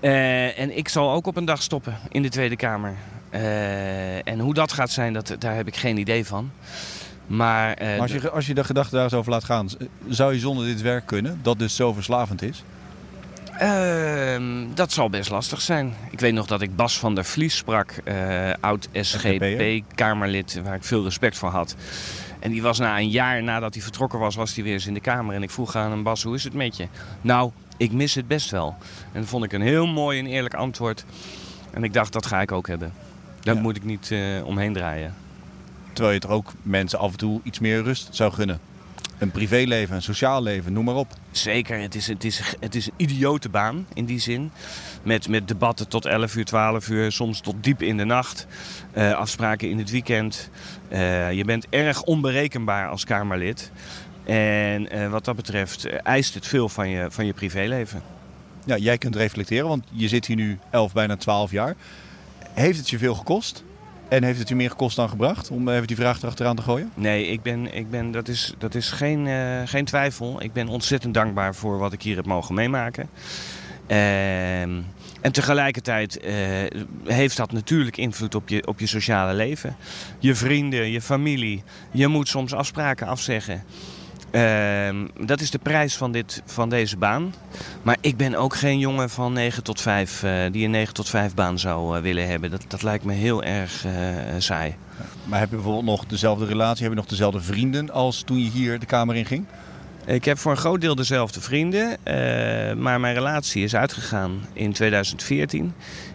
Uh, 0.00 0.58
en 0.58 0.76
ik 0.76 0.88
zal 0.88 1.12
ook 1.12 1.26
op 1.26 1.36
een 1.36 1.44
dag 1.44 1.62
stoppen 1.62 1.98
in 2.08 2.22
de 2.22 2.28
Tweede 2.28 2.56
Kamer. 2.56 2.94
Uh, 3.30 4.28
en 4.28 4.38
hoe 4.38 4.54
dat 4.54 4.72
gaat 4.72 4.90
zijn, 4.90 5.12
dat, 5.12 5.36
daar 5.38 5.54
heb 5.54 5.66
ik 5.66 5.76
geen 5.76 5.96
idee 5.96 6.26
van. 6.26 6.50
Maar, 7.26 7.82
uh, 7.82 7.88
maar 7.88 8.00
als, 8.00 8.12
je, 8.12 8.30
als 8.30 8.46
je 8.46 8.54
de 8.54 8.64
gedachte 8.64 8.96
daar 8.96 9.08
zo 9.08 9.18
over 9.18 9.30
laat 9.30 9.44
gaan, 9.44 9.68
zou 10.08 10.32
je 10.32 10.38
zonder 10.38 10.66
dit 10.66 10.80
werk 10.80 11.06
kunnen, 11.06 11.38
dat 11.42 11.58
dus 11.58 11.76
zo 11.76 11.92
verslavend 11.92 12.42
is? 12.42 12.62
Uh, 13.62 14.36
dat 14.74 14.92
zal 14.92 15.10
best 15.10 15.30
lastig 15.30 15.60
zijn. 15.60 15.94
Ik 16.10 16.20
weet 16.20 16.32
nog 16.32 16.46
dat 16.46 16.60
ik 16.60 16.76
Bas 16.76 16.98
van 16.98 17.14
der 17.14 17.24
Vlies 17.24 17.56
sprak, 17.56 17.94
uh, 18.04 18.50
oud 18.60 18.88
SGP-Kamerlid, 18.92 20.60
waar 20.64 20.74
ik 20.74 20.84
veel 20.84 21.04
respect 21.04 21.38
voor 21.38 21.48
had. 21.48 21.76
En 22.38 22.50
die 22.50 22.62
was 22.62 22.78
na 22.78 22.98
een 22.98 23.10
jaar 23.10 23.42
nadat 23.42 23.74
hij 23.74 23.82
vertrokken 23.82 24.18
was, 24.18 24.34
was 24.34 24.54
hij 24.54 24.64
weer 24.64 24.72
eens 24.72 24.86
in 24.86 24.94
de 24.94 25.00
Kamer. 25.00 25.34
En 25.34 25.42
ik 25.42 25.50
vroeg 25.50 25.76
aan 25.76 25.90
hem, 25.90 26.02
Bas, 26.02 26.22
hoe 26.22 26.34
is 26.34 26.44
het 26.44 26.54
met 26.54 26.76
je? 26.76 26.88
Nou, 27.20 27.50
ik 27.76 27.92
mis 27.92 28.14
het 28.14 28.28
best 28.28 28.50
wel. 28.50 28.76
En 29.12 29.20
dat 29.20 29.28
vond 29.28 29.44
ik 29.44 29.52
een 29.52 29.60
heel 29.60 29.86
mooi 29.86 30.18
en 30.18 30.26
eerlijk 30.26 30.54
antwoord. 30.54 31.04
En 31.70 31.84
ik 31.84 31.92
dacht, 31.92 32.12
dat 32.12 32.26
ga 32.26 32.40
ik 32.40 32.52
ook 32.52 32.66
hebben. 32.66 32.92
Daar 33.40 33.54
ja. 33.54 33.60
moet 33.60 33.76
ik 33.76 33.84
niet 33.84 34.10
uh, 34.10 34.46
omheen 34.46 34.72
draaien. 34.72 35.14
Terwijl 35.92 36.14
je 36.14 36.20
toch 36.20 36.30
ook 36.30 36.52
mensen 36.62 36.98
af 36.98 37.10
en 37.10 37.18
toe 37.18 37.40
iets 37.42 37.58
meer 37.58 37.82
rust 37.82 38.08
zou 38.10 38.32
gunnen? 38.32 38.60
Een 39.18 39.30
privéleven, 39.30 39.96
een 39.96 40.02
sociaal 40.02 40.42
leven, 40.42 40.72
noem 40.72 40.84
maar 40.84 40.94
op. 40.94 41.12
Zeker, 41.30 41.78
het 41.80 41.94
is, 41.94 42.06
het 42.06 42.24
is, 42.24 42.54
het 42.60 42.74
is 42.74 42.86
een 42.86 42.92
idiote 42.96 43.48
baan 43.48 43.86
in 43.94 44.04
die 44.04 44.18
zin. 44.18 44.50
Met, 45.02 45.28
met 45.28 45.48
debatten 45.48 45.88
tot 45.88 46.04
11 46.04 46.36
uur, 46.36 46.44
12 46.44 46.88
uur, 46.88 47.12
soms 47.12 47.40
tot 47.40 47.54
diep 47.60 47.82
in 47.82 47.96
de 47.96 48.04
nacht. 48.04 48.46
Uh, 48.96 49.12
afspraken 49.12 49.70
in 49.70 49.78
het 49.78 49.90
weekend. 49.90 50.50
Uh, 50.92 51.32
je 51.32 51.44
bent 51.44 51.66
erg 51.70 52.02
onberekenbaar 52.02 52.88
als 52.88 53.04
Kamerlid. 53.04 53.70
En 54.24 54.96
uh, 54.96 55.10
wat 55.10 55.24
dat 55.24 55.36
betreft 55.36 55.86
eist 55.86 56.34
het 56.34 56.46
veel 56.46 56.68
van 56.68 56.88
je, 56.88 57.06
van 57.10 57.26
je 57.26 57.32
privéleven. 57.32 58.02
Ja, 58.64 58.76
jij 58.76 58.98
kunt 58.98 59.16
reflecteren, 59.16 59.68
want 59.68 59.84
je 59.90 60.08
zit 60.08 60.26
hier 60.26 60.36
nu 60.36 60.58
11, 60.70 60.92
bijna 60.92 61.16
12 61.16 61.50
jaar. 61.50 61.74
Heeft 62.52 62.78
het 62.78 62.90
je 62.90 62.98
veel 62.98 63.14
gekost? 63.14 63.64
En 64.08 64.24
heeft 64.24 64.38
het 64.38 64.50
u 64.50 64.54
meer 64.54 64.70
gekost 64.70 64.96
dan 64.96 65.08
gebracht? 65.08 65.50
Om 65.50 65.68
even 65.68 65.86
die 65.86 65.96
vraag 65.96 66.22
erachteraan 66.22 66.56
te 66.56 66.62
gooien. 66.62 66.90
Nee, 66.94 67.26
ik 67.26 67.42
ben, 67.42 67.74
ik 67.74 67.90
ben, 67.90 68.10
dat 68.10 68.28
is, 68.28 68.54
dat 68.58 68.74
is 68.74 68.90
geen, 68.90 69.26
uh, 69.26 69.60
geen 69.64 69.84
twijfel. 69.84 70.42
Ik 70.42 70.52
ben 70.52 70.68
ontzettend 70.68 71.14
dankbaar 71.14 71.54
voor 71.54 71.78
wat 71.78 71.92
ik 71.92 72.02
hier 72.02 72.16
heb 72.16 72.26
mogen 72.26 72.54
meemaken. 72.54 73.08
Uh, 73.88 74.60
en 74.60 75.32
tegelijkertijd 75.32 76.24
uh, 76.24 76.32
heeft 77.04 77.36
dat 77.36 77.52
natuurlijk 77.52 77.96
invloed 77.96 78.34
op 78.34 78.48
je, 78.48 78.66
op 78.66 78.80
je 78.80 78.86
sociale 78.86 79.34
leven. 79.34 79.76
Je 80.18 80.34
vrienden, 80.34 80.90
je 80.90 81.00
familie. 81.00 81.62
Je 81.90 82.06
moet 82.06 82.28
soms 82.28 82.54
afspraken 82.54 83.06
afzeggen. 83.06 83.62
Uh, 84.30 84.88
dat 85.26 85.40
is 85.40 85.50
de 85.50 85.58
prijs 85.58 85.96
van, 85.96 86.12
dit, 86.12 86.42
van 86.44 86.68
deze 86.68 86.96
baan. 86.96 87.34
Maar 87.82 87.96
ik 88.00 88.16
ben 88.16 88.34
ook 88.34 88.56
geen 88.56 88.78
jongen 88.78 89.10
van 89.10 89.32
9 89.32 89.62
tot 89.62 89.80
5 89.80 90.22
uh, 90.22 90.32
die 90.52 90.64
een 90.64 90.70
9 90.70 90.94
tot 90.94 91.08
5 91.08 91.34
baan 91.34 91.58
zou 91.58 91.96
uh, 91.96 92.02
willen 92.02 92.28
hebben. 92.28 92.50
Dat, 92.50 92.64
dat 92.68 92.82
lijkt 92.82 93.04
me 93.04 93.12
heel 93.12 93.42
erg 93.42 93.84
eh, 93.84 93.92
saai. 94.38 94.74
Maar 95.24 95.38
heb 95.38 95.48
je 95.48 95.54
bijvoorbeeld 95.54 95.84
nog 95.84 96.06
dezelfde 96.06 96.46
relatie? 96.46 96.82
Heb 96.82 96.92
je 96.92 96.98
nog 96.98 97.08
dezelfde 97.08 97.40
vrienden 97.40 97.90
als 97.90 98.22
toen 98.22 98.38
je 98.38 98.50
hier 98.50 98.78
de 98.78 98.86
Kamer 98.86 99.16
in 99.16 99.26
ging? 99.26 99.44
Ik 100.04 100.24
heb 100.24 100.38
voor 100.38 100.50
een 100.50 100.56
groot 100.56 100.80
deel 100.80 100.94
dezelfde 100.94 101.40
vrienden, 101.40 101.96
maar 102.80 103.00
mijn 103.00 103.14
relatie 103.14 103.64
is 103.64 103.74
uitgegaan 103.74 104.46
in 104.52 104.72
2014. 104.72 105.72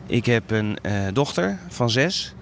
Ik 0.07 0.25
heb 0.25 0.51
een 0.51 0.77
dochter 1.13 1.59
van 1.67 1.89
zes. 1.89 2.33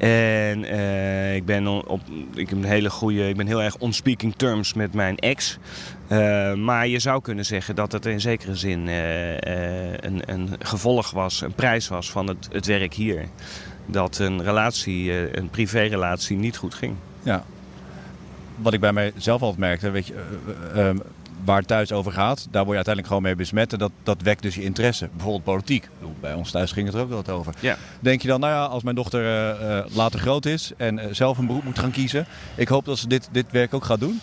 En 0.00 0.64
uh, 0.64 1.34
ik, 1.34 1.44
ben 1.44 1.66
op, 1.66 2.00
ik, 2.34 2.48
heb 2.48 2.58
een 2.58 2.64
hele 2.64 2.90
goede, 2.90 3.28
ik 3.28 3.36
ben 3.36 3.46
heel 3.46 3.62
erg 3.62 3.76
on 3.76 3.92
speaking 3.92 4.34
terms 4.36 4.74
met 4.74 4.94
mijn 4.94 5.16
ex. 5.16 5.58
Uh, 6.08 6.54
maar 6.54 6.86
je 6.86 6.98
zou 6.98 7.22
kunnen 7.22 7.44
zeggen 7.44 7.74
dat 7.74 7.92
het 7.92 8.06
in 8.06 8.20
zekere 8.20 8.54
zin 8.54 8.86
uh, 8.86 9.32
een, 9.32 10.22
een, 10.26 10.48
gevolg 10.58 11.10
was, 11.10 11.40
een 11.40 11.52
prijs 11.52 11.88
was 11.88 12.10
van 12.10 12.26
het, 12.26 12.48
het 12.52 12.66
werk 12.66 12.94
hier. 12.94 13.24
Dat 13.86 14.18
een 14.18 14.42
relatie, 14.42 15.36
een 15.38 15.50
privérelatie 15.50 16.36
niet 16.36 16.56
goed 16.56 16.74
ging. 16.74 16.94
Ja. 17.22 17.44
Wat 18.56 18.72
ik 18.72 18.80
bij 18.80 18.92
mijzelf 18.92 19.42
altijd 19.42 19.60
merkte, 19.60 19.90
weet 19.90 20.06
je, 20.06 20.14
waar 21.44 21.58
het 21.58 21.66
thuis 21.66 21.92
over 21.92 22.12
gaat, 22.12 22.46
daar 22.50 22.64
word 22.64 22.78
je 22.78 22.84
uiteindelijk 22.84 23.06
gewoon 23.06 23.22
mee 23.22 23.34
besmet. 23.34 23.72
En 23.72 23.78
dat, 23.78 23.92
dat 24.02 24.22
wekt 24.22 24.42
dus 24.42 24.54
je 24.54 24.62
interesse. 24.62 25.08
Bijvoorbeeld 25.12 25.44
politiek. 25.44 25.88
Bij 26.20 26.34
ons 26.34 26.50
thuis 26.50 26.72
ging 26.72 26.86
het 26.86 26.94
er 26.94 27.00
ook 27.00 27.08
wel 27.08 27.36
over. 27.36 27.54
Ja. 27.60 27.76
Denk 28.00 28.22
je 28.22 28.28
dan, 28.28 28.40
nou 28.40 28.52
ja, 28.52 28.64
als 28.64 28.82
mijn 28.82 28.96
dochter 28.96 29.22
uh, 29.22 29.68
uh, 29.68 29.84
later 29.96 30.20
groot 30.20 30.46
is 30.46 30.72
en 30.76 30.98
uh, 30.98 31.04
zelf 31.10 31.38
een 31.38 31.46
beroep 31.46 31.64
moet 31.64 31.78
gaan 31.78 31.90
kiezen. 31.90 32.26
Ik 32.54 32.68
hoop 32.68 32.84
dat 32.84 32.98
ze 32.98 33.08
dit, 33.08 33.28
dit 33.32 33.46
werk 33.50 33.74
ook 33.74 33.84
gaat 33.84 34.00
doen? 34.00 34.20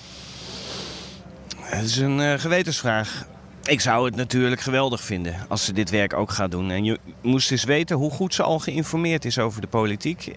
Het 1.59 1.85
is 1.85 1.97
een 1.97 2.39
gewetensvraag. 2.39 3.25
Ik 3.63 3.81
zou 3.81 4.05
het 4.05 4.15
natuurlijk 4.15 4.61
geweldig 4.61 5.01
vinden 5.01 5.35
als 5.47 5.65
ze 5.65 5.73
dit 5.73 5.89
werk 5.89 6.13
ook 6.13 6.31
gaat 6.31 6.51
doen. 6.51 6.71
En 6.71 6.83
je 6.83 6.99
moest 7.21 7.51
eens 7.51 7.63
weten 7.63 7.97
hoe 7.97 8.11
goed 8.11 8.33
ze 8.33 8.43
al 8.43 8.59
geïnformeerd 8.59 9.25
is 9.25 9.39
over 9.39 9.61
de 9.61 9.67
politiek. 9.67 10.27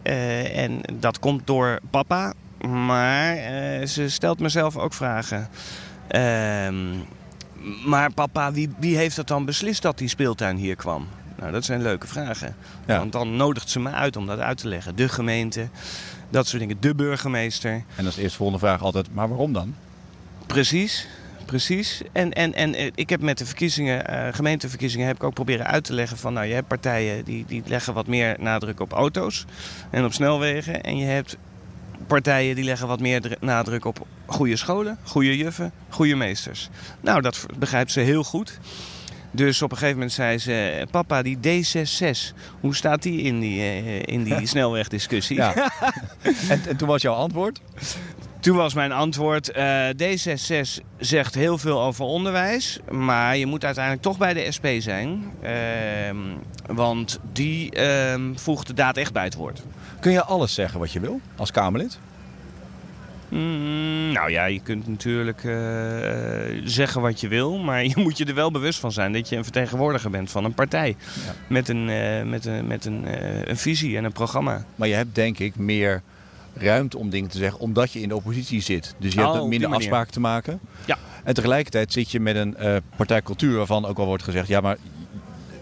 en 0.54 0.80
dat 0.92 1.18
komt 1.18 1.46
door 1.46 1.78
papa. 1.90 2.32
Maar 2.68 3.36
ze 3.86 4.08
stelt 4.08 4.40
mezelf 4.40 4.76
ook 4.76 4.94
vragen. 4.94 5.48
Um, 6.16 7.04
maar 7.84 8.12
papa, 8.12 8.52
wie, 8.52 8.70
wie 8.78 8.96
heeft 8.96 9.16
dat 9.16 9.28
dan 9.28 9.44
beslist 9.44 9.82
dat 9.82 9.98
die 9.98 10.08
speeltuin 10.08 10.56
hier 10.56 10.76
kwam? 10.76 11.08
Nou, 11.38 11.52
dat 11.52 11.64
zijn 11.64 11.82
leuke 11.82 12.06
vragen. 12.06 12.56
Ja. 12.86 12.98
Want 12.98 13.12
dan 13.12 13.36
nodigt 13.36 13.70
ze 13.70 13.80
me 13.80 13.90
uit 13.90 14.16
om 14.16 14.26
dat 14.26 14.38
uit 14.38 14.58
te 14.58 14.68
leggen. 14.68 14.96
De 14.96 15.08
gemeente, 15.08 15.68
dat 16.30 16.46
soort 16.46 16.60
dingen. 16.60 16.76
De 16.80 16.94
burgemeester. 16.94 17.82
En 17.96 18.06
als 18.06 18.16
eerste 18.16 18.36
volgende 18.36 18.66
vraag 18.66 18.82
altijd, 18.82 19.14
maar 19.14 19.28
waarom 19.28 19.52
dan? 19.52 19.74
Precies, 20.46 21.08
precies. 21.46 22.02
En, 22.12 22.32
en, 22.32 22.54
en 22.54 22.92
ik 22.94 23.10
heb 23.10 23.20
met 23.20 23.38
de 23.38 23.46
verkiezingen, 23.46 24.10
uh, 24.10 24.28
gemeenteverkiezingen, 24.32 25.06
heb 25.06 25.16
ik 25.16 25.22
ook 25.22 25.34
proberen 25.34 25.66
uit 25.66 25.84
te 25.84 25.92
leggen 25.92 26.18
van, 26.18 26.32
nou, 26.32 26.46
je 26.46 26.54
hebt 26.54 26.68
partijen 26.68 27.24
die, 27.24 27.44
die 27.46 27.62
leggen 27.66 27.94
wat 27.94 28.06
meer 28.06 28.36
nadruk 28.38 28.80
op 28.80 28.92
auto's 28.92 29.44
en 29.90 30.04
op 30.04 30.12
snelwegen. 30.12 30.82
En 30.82 30.96
je 30.96 31.06
hebt 31.06 31.36
partijen 32.10 32.54
die 32.54 32.64
leggen 32.64 32.86
wat 32.86 33.00
meer 33.00 33.36
nadruk 33.40 33.84
op 33.84 34.06
goede 34.26 34.56
scholen, 34.56 34.98
goede 35.02 35.36
juffen, 35.36 35.72
goede 35.88 36.14
meesters. 36.14 36.68
Nou, 37.00 37.20
dat 37.20 37.46
begrijpt 37.58 37.92
ze 37.92 38.00
heel 38.00 38.24
goed. 38.24 38.58
Dus 39.30 39.62
op 39.62 39.70
een 39.70 39.76
gegeven 39.76 39.98
moment 39.98 40.14
zei 40.14 40.38
ze: 40.38 40.86
Papa, 40.90 41.22
die 41.22 41.36
D66, 41.36 42.36
hoe 42.60 42.74
staat 42.74 43.02
die 43.02 43.20
in 43.20 43.40
die, 43.40 43.58
uh, 43.58 44.02
in 44.02 44.22
die 44.22 44.46
snelwegdiscussie? 44.52 45.36
Ja. 45.36 45.54
en, 46.48 46.60
en 46.68 46.76
toen 46.76 46.88
was 46.88 47.02
jouw 47.02 47.14
antwoord? 47.14 47.60
Toen 48.40 48.56
was 48.56 48.74
mijn 48.74 48.92
antwoord: 48.92 49.56
uh, 49.56 49.88
D66 49.88 50.84
zegt 50.98 51.34
heel 51.34 51.58
veel 51.58 51.80
over 51.80 52.04
onderwijs, 52.04 52.78
maar 52.90 53.36
je 53.36 53.46
moet 53.46 53.64
uiteindelijk 53.64 54.04
toch 54.04 54.18
bij 54.18 54.34
de 54.34 54.52
SP 54.56 54.66
zijn. 54.78 55.24
Uh, 55.42 55.50
want 56.66 57.18
die 57.32 57.70
ehm, 57.70 58.34
voegt 58.34 58.66
de 58.66 58.74
daad 58.74 58.96
echt 58.96 59.12
bij 59.12 59.24
het 59.24 59.34
woord. 59.34 59.62
Kun 60.00 60.12
je 60.12 60.24
alles 60.24 60.54
zeggen 60.54 60.80
wat 60.80 60.92
je 60.92 61.00
wil 61.00 61.20
als 61.36 61.50
Kamerlid? 61.50 61.98
Mm, 63.28 64.12
nou 64.12 64.30
ja, 64.30 64.44
je 64.44 64.60
kunt 64.60 64.88
natuurlijk 64.88 65.44
uh, 65.44 65.54
zeggen 66.64 67.00
wat 67.00 67.20
je 67.20 67.28
wil, 67.28 67.58
maar 67.58 67.84
je 67.94 67.94
moet 67.96 68.18
je 68.18 68.24
er 68.24 68.34
wel 68.34 68.50
bewust 68.50 68.80
van 68.80 68.92
zijn 68.92 69.12
dat 69.12 69.28
je 69.28 69.36
een 69.36 69.42
vertegenwoordiger 69.42 70.10
bent 70.10 70.30
van 70.30 70.44
een 70.44 70.54
partij. 70.54 70.96
Ja. 71.24 71.34
Met, 71.46 71.68
een, 71.68 71.88
uh, 71.88 72.22
met, 72.22 72.44
een, 72.44 72.66
met 72.66 72.84
een, 72.84 73.04
uh, 73.04 73.44
een 73.44 73.56
visie 73.56 73.96
en 73.96 74.04
een 74.04 74.12
programma. 74.12 74.64
Maar 74.76 74.88
je 74.88 74.94
hebt 74.94 75.14
denk 75.14 75.38
ik 75.38 75.56
meer 75.56 76.02
ruimte 76.54 76.98
om 76.98 77.10
dingen 77.10 77.30
te 77.30 77.38
zeggen, 77.38 77.60
omdat 77.60 77.92
je 77.92 78.00
in 78.00 78.08
de 78.08 78.16
oppositie 78.16 78.60
zit. 78.60 78.94
Dus 78.98 79.12
je 79.12 79.26
oh, 79.26 79.32
hebt 79.32 79.46
minder 79.46 79.74
afspraken 79.74 80.12
te 80.12 80.20
maken. 80.20 80.60
Ja. 80.84 80.98
En 81.24 81.34
tegelijkertijd 81.34 81.92
zit 81.92 82.10
je 82.10 82.20
met 82.20 82.36
een 82.36 82.56
partijcultuur 82.96 83.56
waarvan 83.56 83.86
ook 83.86 83.98
al 83.98 84.06
wordt 84.06 84.22
gezegd, 84.22 84.48
ja 84.48 84.60
maar 84.60 84.76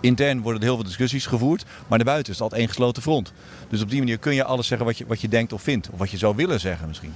intern 0.00 0.40
worden 0.40 0.60
er 0.60 0.66
heel 0.66 0.76
veel 0.76 0.84
discussies 0.84 1.26
gevoerd, 1.26 1.64
maar 1.88 1.98
buiten 1.98 2.32
is 2.32 2.38
het 2.38 2.40
altijd 2.40 2.60
één 2.60 2.68
gesloten 2.68 3.02
front. 3.02 3.32
Dus 3.68 3.82
op 3.82 3.90
die 3.90 3.98
manier 3.98 4.18
kun 4.18 4.34
je 4.34 4.44
alles 4.44 4.66
zeggen 4.66 4.86
wat 4.86 4.98
je, 4.98 5.06
wat 5.06 5.20
je 5.20 5.28
denkt 5.28 5.52
of 5.52 5.62
vindt, 5.62 5.90
of 5.90 5.98
wat 5.98 6.10
je 6.10 6.16
zou 6.16 6.36
willen 6.36 6.60
zeggen 6.60 6.88
misschien. 6.88 7.12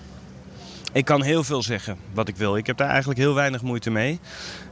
Ik 0.92 1.04
kan 1.04 1.22
heel 1.22 1.44
veel 1.44 1.62
zeggen 1.62 1.96
wat 2.12 2.28
ik 2.28 2.36
wil. 2.36 2.56
Ik 2.56 2.66
heb 2.66 2.76
daar 2.76 2.88
eigenlijk 2.88 3.18
heel 3.18 3.34
weinig 3.34 3.62
moeite 3.62 3.90
mee. 3.90 4.20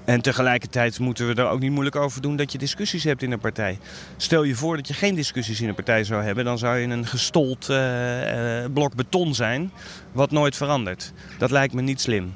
En 0.05 0.21
tegelijkertijd 0.21 0.99
moeten 0.99 1.27
we 1.27 1.35
er 1.35 1.49
ook 1.49 1.61
niet 1.61 1.71
moeilijk 1.71 1.97
over 1.97 2.23
doen 2.23 2.37
dat 2.37 2.53
je 2.53 2.59
discussies 2.59 3.05
hebt 3.05 3.23
in 3.23 3.33
een 3.33 3.39
partij. 3.39 3.79
Stel 4.17 4.43
je 4.43 4.55
voor 4.55 4.77
dat 4.77 4.89
je 4.89 4.95
geen 4.95 5.15
discussies 5.15 5.61
in 5.61 5.69
een 5.69 5.75
partij 5.75 6.05
zou 6.05 6.23
hebben, 6.23 6.45
dan 6.45 6.59
zou 6.59 6.79
je 6.79 6.87
een 6.87 7.07
gestold 7.07 7.69
uh, 7.71 8.65
blok 8.73 8.95
beton 8.95 9.35
zijn, 9.35 9.73
wat 10.13 10.31
nooit 10.31 10.57
verandert. 10.57 11.13
Dat 11.39 11.51
lijkt 11.51 11.75
me 11.75 11.83
niet 11.83 12.01
slim. 12.01 12.35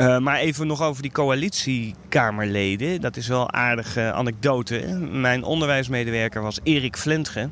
Uh, 0.00 0.18
maar 0.18 0.38
even 0.38 0.66
nog 0.66 0.82
over 0.82 1.02
die 1.02 1.12
coalitiekamerleden. 1.12 3.00
Dat 3.00 3.16
is 3.16 3.28
wel 3.28 3.40
een 3.40 3.52
aardige 3.52 4.12
anekdote. 4.12 4.78
Mijn 5.10 5.44
onderwijsmedewerker 5.44 6.42
was 6.42 6.58
Erik 6.62 6.96
Flentge 6.96 7.48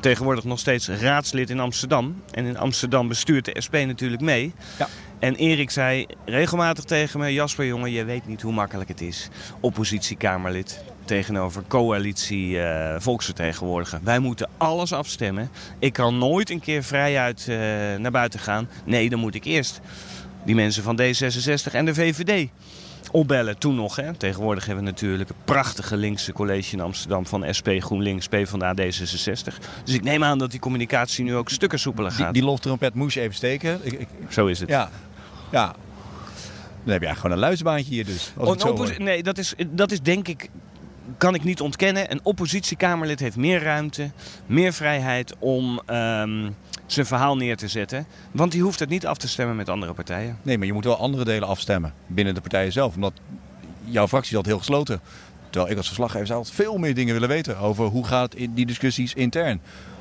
tegenwoordig 0.00 0.44
nog 0.44 0.58
steeds 0.58 0.88
raadslid 0.88 1.50
in 1.50 1.60
Amsterdam. 1.60 2.22
En 2.30 2.44
in 2.44 2.58
Amsterdam 2.58 3.08
bestuurt 3.08 3.44
de 3.44 3.60
SP 3.64 3.72
natuurlijk 3.72 4.22
mee. 4.22 4.52
Ja. 4.78 4.88
En 5.18 5.34
Erik 5.34 5.70
zei 5.70 6.06
regelmatig 6.24 6.84
tegen 6.84 7.20
me: 7.20 7.32
Jasper, 7.32 7.66
jongen, 7.66 7.90
je 7.90 8.04
weet 8.04 8.26
niet 8.26 8.42
hoe 8.42 8.52
makkelijk 8.52 8.88
het 8.88 9.00
is. 9.00 9.28
Oppositiekamerlid 9.60 10.84
tegenover 11.04 11.62
coalitie 11.68 12.48
uh, 12.56 12.94
volksvertegenwoordiger. 12.98 14.00
Wij 14.02 14.18
moeten 14.18 14.48
alles 14.56 14.92
afstemmen. 14.92 15.50
Ik 15.78 15.92
kan 15.92 16.18
nooit 16.18 16.50
een 16.50 16.60
keer 16.60 16.82
vrijuit 16.82 17.46
uh, 17.48 17.56
naar 17.96 18.10
buiten 18.10 18.40
gaan. 18.40 18.68
Nee, 18.84 19.10
dan 19.10 19.18
moet 19.18 19.34
ik 19.34 19.44
eerst 19.44 19.80
die 20.44 20.54
mensen 20.54 20.82
van 20.82 21.00
D66 21.00 21.72
en 21.72 21.84
de 21.84 21.94
VVD 21.94 22.48
opbellen. 23.10 23.58
Toen 23.58 23.74
nog. 23.74 23.96
Hè. 23.96 24.14
Tegenwoordig 24.14 24.66
hebben 24.66 24.84
we 24.84 24.90
natuurlijk 24.90 25.28
een 25.28 25.36
prachtige 25.44 25.96
linkse 25.96 26.32
college 26.32 26.72
in 26.72 26.80
Amsterdam 26.80 27.26
van 27.26 27.54
SP, 27.58 27.68
GroenLinks, 27.78 28.28
PvdA, 28.28 28.74
D66. 28.74 29.54
Dus 29.84 29.94
ik 29.94 30.02
neem 30.02 30.24
aan 30.24 30.38
dat 30.38 30.50
die 30.50 30.60
communicatie 30.60 31.24
nu 31.24 31.36
ook 31.36 31.48
stukken 31.48 31.78
soepeler 31.78 32.10
gaat. 32.10 32.32
Die, 32.32 32.32
die 32.32 32.42
loftrompet 32.42 32.94
moest 32.94 33.14
je 33.14 33.20
even 33.20 33.34
steken. 33.34 33.80
Ik, 33.82 33.92
ik... 33.92 34.08
Zo 34.28 34.46
is 34.46 34.60
het. 34.60 34.68
Ja. 34.68 34.90
ja. 35.50 35.64
Dan 36.84 36.92
heb 36.92 37.00
je 37.00 37.06
eigenlijk 37.06 37.16
gewoon 37.16 37.32
een 37.32 37.38
luisbaantje 37.38 37.94
hier 37.94 38.04
dus. 38.04 38.32
Als 38.36 38.64
oh, 38.64 38.96
nee, 38.98 39.22
dat 39.22 39.38
is, 39.38 39.54
dat 39.70 39.92
is 39.92 40.00
denk 40.00 40.28
ik 40.28 40.50
kan 41.18 41.34
ik 41.34 41.44
niet 41.44 41.60
ontkennen. 41.60 42.10
Een 42.10 42.20
oppositiekamerlid 42.22 43.20
heeft 43.20 43.36
meer 43.36 43.62
ruimte, 43.62 44.10
meer 44.46 44.72
vrijheid 44.72 45.34
om 45.38 45.80
um, 45.86 46.56
zijn 46.92 47.06
verhaal 47.06 47.36
neer 47.36 47.56
te 47.56 47.68
zetten. 47.68 48.06
Want 48.30 48.52
die 48.52 48.62
hoeft 48.62 48.78
het 48.78 48.88
niet 48.88 49.06
af 49.06 49.16
te 49.16 49.28
stemmen 49.28 49.56
met 49.56 49.68
andere 49.68 49.92
partijen. 49.92 50.38
Nee, 50.42 50.58
maar 50.58 50.66
je 50.66 50.72
moet 50.72 50.84
wel 50.84 50.96
andere 50.98 51.24
delen 51.24 51.48
afstemmen 51.48 51.92
binnen 52.06 52.34
de 52.34 52.40
partijen 52.40 52.72
zelf. 52.72 52.94
Omdat 52.94 53.12
jouw 53.84 54.08
fractie 54.08 54.36
altijd 54.36 54.54
heel 54.54 54.64
gesloten. 54.64 55.00
Terwijl 55.50 55.72
ik 55.72 55.76
als 55.78 55.86
verslaggever 55.86 56.26
zou 56.26 56.38
altijd 56.38 56.56
veel 56.56 56.76
meer 56.78 56.94
dingen 56.94 57.12
willen 57.14 57.28
weten 57.28 57.58
over 57.58 57.84
hoe 57.86 58.06
gaat 58.06 58.34
in 58.34 58.54
die 58.54 58.66
discussies 58.66 59.14
intern. 59.14 59.60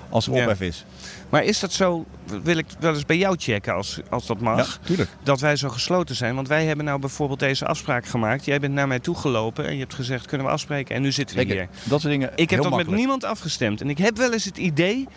als 0.09 0.27
er 0.27 0.33
Ja. 0.35 0.43
ophef 0.43 0.61
is. 0.61 0.85
Maar 1.29 1.43
is 1.43 1.59
dat 1.59 1.71
zo, 1.73 2.05
wil 2.43 2.57
ik 2.57 2.65
wel 2.79 2.93
eens 2.93 3.05
bij 3.05 3.17
jou 3.17 3.35
checken 3.39 3.73
als, 3.73 3.99
als 4.09 4.25
dat 4.25 4.39
mag, 4.39 4.57
Ja, 4.81 4.85
tuurlijk. 4.87 5.09
dat 5.23 5.39
wij 5.39 5.55
zo 5.55 5.69
gesloten 5.69 6.15
zijn? 6.15 6.35
Want 6.35 6.47
wij 6.47 6.65
hebben 6.65 6.85
nou 6.85 6.99
bijvoorbeeld 6.99 7.39
deze 7.39 7.65
afspraak 7.65 8.05
gemaakt. 8.05 8.45
Jij 8.45 8.59
bent 8.59 8.73
naar 8.73 8.87
mij 8.87 8.99
toegelopen 8.99 9.65
en 9.67 9.73
je 9.73 9.79
hebt 9.79 9.93
gezegd, 9.93 10.25
kunnen 10.27 10.47
we 10.47 10.53
afspreken? 10.53 10.95
En 10.95 11.01
nu 11.01 11.11
zitten 11.11 11.37
we 11.37 11.45
Kijk, 11.45 11.59
hier. 11.59 11.67
dat 11.83 12.01
soort 12.01 12.13
dingen 12.13 12.31
Ik 12.35 12.49
heb 12.49 12.61
dat 12.63 12.75
met 12.75 12.87
niemand 12.87 13.23
afgestemd. 13.23 13.81
En 13.81 13.89
ik 13.89 13.97
heb 13.97 14.17
wel 14.17 14.33
eens 14.33 14.45
het 14.45 14.57
idee 14.57 15.07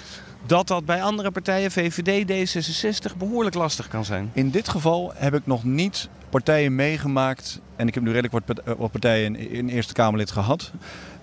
dat 0.47 0.67
dat 0.67 0.85
bij 0.85 1.03
andere 1.03 1.31
partijen, 1.31 1.71
VVD, 1.71 2.25
D66, 2.31 3.17
behoorlijk 3.17 3.55
lastig 3.55 3.89
kan 3.89 4.05
zijn. 4.05 4.31
In 4.33 4.51
dit 4.51 4.69
geval 4.69 5.13
heb 5.15 5.35
ik 5.35 5.47
nog 5.47 5.65
niet 5.65 6.09
partijen 6.31 6.75
meegemaakt. 6.75 7.61
En 7.77 7.89
ik 7.89 7.95
heb 7.95 8.03
nu 8.03 8.13
redelijk 8.13 8.47
wat, 8.47 8.59
eh, 8.59 8.91
partijen 8.91 9.37
in, 9.37 9.69
Eerste 9.69 9.93
Kamerlid 9.93 10.31
gehad. 10.31 10.73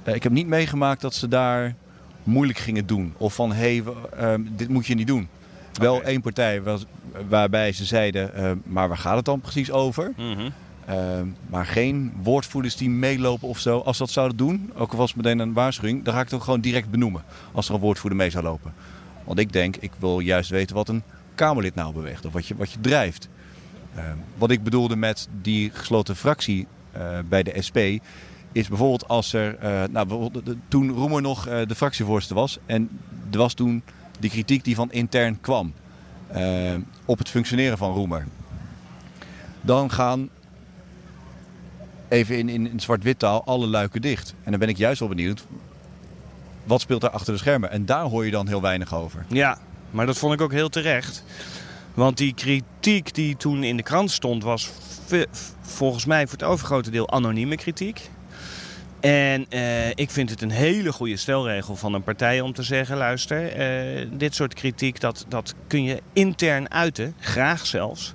Eh, 0.04 0.16
ik 0.16 0.24
heb 0.24 0.32
niet 0.32 0.48
meegemaakt 0.48 1.01
dat 1.01 1.13
ze 1.13 1.28
daar 1.28 1.75
moeilijk 2.24 2.60
gingen 2.60 2.86
doen. 2.86 3.13
Of 3.18 3.34
van, 3.34 3.54
hé, 3.54 3.78
hey, 3.78 3.84
ehm, 4.18 4.42
dit 4.50 4.70
moet 4.70 4.88
je 4.88 4.96
niet 4.96 5.08
doen. 5.08 5.28
Wel 5.74 6.04
één 6.04 6.22
partij 6.22 6.62
was, 6.62 6.86
waarbij 7.30 7.72
ze 7.72 7.86
zeiden, 7.86 8.34
eh, 8.34 8.51
maar 8.63 8.88
waar 8.88 8.98
gaat 8.98 9.16
het 9.16 9.25
dan 9.25 9.42
precies 9.42 9.72
over? 9.72 10.13
Mhm. 10.18 10.50
Ehm, 10.86 11.28
maar 11.50 11.66
geen 11.66 12.13
woordvoerders 12.24 12.75
die 12.75 12.90
meelopen 12.90 13.48
of 13.48 13.60
zo. 13.60 13.80
Als 13.80 13.98
ze 13.98 14.04
dat 14.04 14.12
zouden 14.12 14.38
doen, 14.38 14.72
ook 14.75 14.92
al 14.92 14.98
was 14.98 15.13
het 15.13 15.24
meteen 15.24 15.40
een 15.40 15.54
waarschuwing, 15.54 16.04
dan 16.04 16.13
ga 16.13 16.20
ik 16.20 16.25
het 16.25 16.36
ook 16.36 16.44
gewoon 16.44 16.62
direct 16.62 16.92
benoemen. 16.92 17.24
Als 17.51 17.68
er 17.68 17.74
een 17.74 17.80
woordvoerder 17.80 18.20
mee 18.20 18.30
zou 18.30 18.44
lopen. 18.44 18.74
Want 19.24 19.40
ik 19.40 19.54
denk, 19.54 19.75
ik 19.75 19.92
wil 20.00 20.20
juist 20.20 20.50
weten 20.50 20.75
wat 20.75 20.90
een 20.90 21.04
Kamerlid 21.36 21.75
nou 21.75 21.94
beweegt. 21.94 22.25
Of 22.25 22.34
wat 22.34 22.46
je, 22.46 22.56
wat 22.56 22.72
je 22.72 22.80
drijft. 22.80 23.30
Ehm, 23.96 24.18
wat 24.38 24.51
ik 24.51 24.63
bedoelde 24.63 24.96
met 24.96 25.28
die 25.42 25.72
gesloten 25.74 26.16
fractie 26.16 26.68
eh, 26.92 27.20
bij 27.30 27.44
de 27.44 27.62
SP. 27.68 27.78
Is 28.51 28.68
bijvoorbeeld 28.68 29.08
als 29.08 29.34
er, 29.34 29.58
eh, 29.58 29.84
nou 29.90 30.32
toen 30.68 30.92
Roemer 30.92 31.22
nog 31.22 31.48
eh, 31.48 31.68
de 31.68 31.75
fractievoorzitter 31.75 32.38
was. 32.38 32.58
En 32.66 32.90
er 33.32 33.38
was 33.38 33.54
toen 33.54 33.84
die 34.20 34.30
kritiek 34.30 34.63
die 34.63 34.75
van 34.75 34.92
intern 34.92 35.42
kwam. 35.42 35.74
op 37.06 37.18
het 37.18 37.30
functioneren 37.30 37.78
van 37.78 37.94
Roemer. 37.94 38.28
Dan 39.62 39.92
gaan 39.92 40.30
even 42.08 42.38
in, 42.38 42.50
in, 42.50 42.72
in 42.72 42.80
zwart-wit 42.80 43.20
taal 43.20 43.44
alle 43.44 43.68
luiken 43.68 44.01
dicht. 44.01 44.34
En 44.44 44.51
dan 44.51 44.60
ben 44.60 44.70
ik 44.70 44.78
juist 44.78 45.00
wel 45.00 45.10
benieuwd, 45.10 45.46
wat 46.63 46.82
speelt 46.82 47.01
daar 47.01 47.10
achter 47.10 47.34
de 47.34 47.39
schermen? 47.39 47.72
En 47.72 47.86
daar 47.86 48.03
hoor 48.03 48.25
je 48.25 48.32
dan 48.32 48.48
heel 48.48 48.62
weinig 48.62 48.96
over. 48.96 49.25
Ja, 49.27 49.58
maar 49.91 50.06
dat 50.06 50.18
vond 50.18 50.34
ik 50.34 50.41
ook 50.41 50.51
heel 50.51 50.70
terecht. 50.70 51.24
Want 51.94 52.18
die 52.18 52.34
kritiek 52.34 53.13
die 53.13 53.38
toen 53.38 53.63
in 53.63 53.77
de 53.77 53.84
krant 53.84 54.12
stond, 54.12 54.44
was 54.44 54.70
volgens 55.62 56.06
mij 56.06 56.27
voor 56.27 56.38
het 56.38 56.48
overgrote 56.48 56.91
deel 56.91 57.12
anonieme 57.12 57.56
kritiek. 57.56 58.10
En 59.00 59.46
eh, 59.50 59.89
ik 59.89 60.10
vind 60.10 60.30
het 60.30 60.41
een 60.41 60.51
hele 60.51 60.91
goede 60.91 61.18
stelregel 61.18 61.75
van 61.75 61.94
een 61.94 62.03
partij 62.03 62.41
om 62.41 62.53
te 62.53 62.63
zeggen: 62.63 62.98
luister, 62.98 63.51
eh, 63.51 64.08
dit 64.12 64.36
soort 64.36 64.53
kritiek 64.53 65.00
dat, 65.00 65.25
dat 65.27 65.53
kun 65.68 65.84
je 65.84 66.01
intern 66.13 66.72
uiten, 66.72 67.15
graag 67.20 67.65
zelfs. 67.65 68.13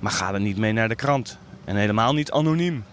Maar 0.00 0.12
ga 0.12 0.34
er 0.34 0.40
niet 0.40 0.56
mee 0.56 0.72
naar 0.72 0.88
de 0.88 0.94
krant. 0.94 1.38
En 1.64 1.76
helemaal 1.76 2.14
niet 2.14 2.30
anoniem. 2.30 2.84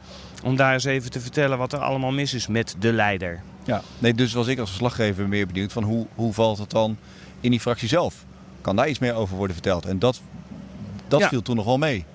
Om 0.44 0.56
daar 0.56 0.74
eens 0.74 0.84
even 0.84 1.12
te 1.12 1.20
vertellen 1.20 1.58
wat 1.58 1.74
er 1.74 1.80
allemaal 1.80 2.12
mis 2.12 2.34
is 2.34 2.48
met 2.48 2.76
de 2.80 2.94
leider. 2.94 3.42
Ja. 3.64 3.82
Nee, 4.00 4.14
dus 4.14 4.34
was 4.34 4.48
ik 4.48 4.60
als 4.60 4.70
verslaggever 4.70 5.28
meer 5.28 5.48
benieuwd 5.48 5.72
van 5.72 5.84
hoe, 5.84 6.08
hoe 6.16 6.34
valt 6.34 6.58
het 6.58 6.70
dan 6.70 6.98
in 7.40 7.52
die 7.52 7.60
fractie 7.60 7.88
zelf? 7.88 8.26
Kan 8.62 8.76
daar 8.76 8.90
iets 8.90 9.00
meer 9.00 9.14
over 9.14 9.36
worden 9.36 9.56
verteld? 9.56 9.86
En 9.86 10.00
dat, 10.00 10.22
dat 11.08 11.20
Ja. 11.20 11.28
viel 11.28 11.42
toen 11.42 11.56
nog 11.56 11.66
wel 11.66 11.78
mee. 11.78 12.06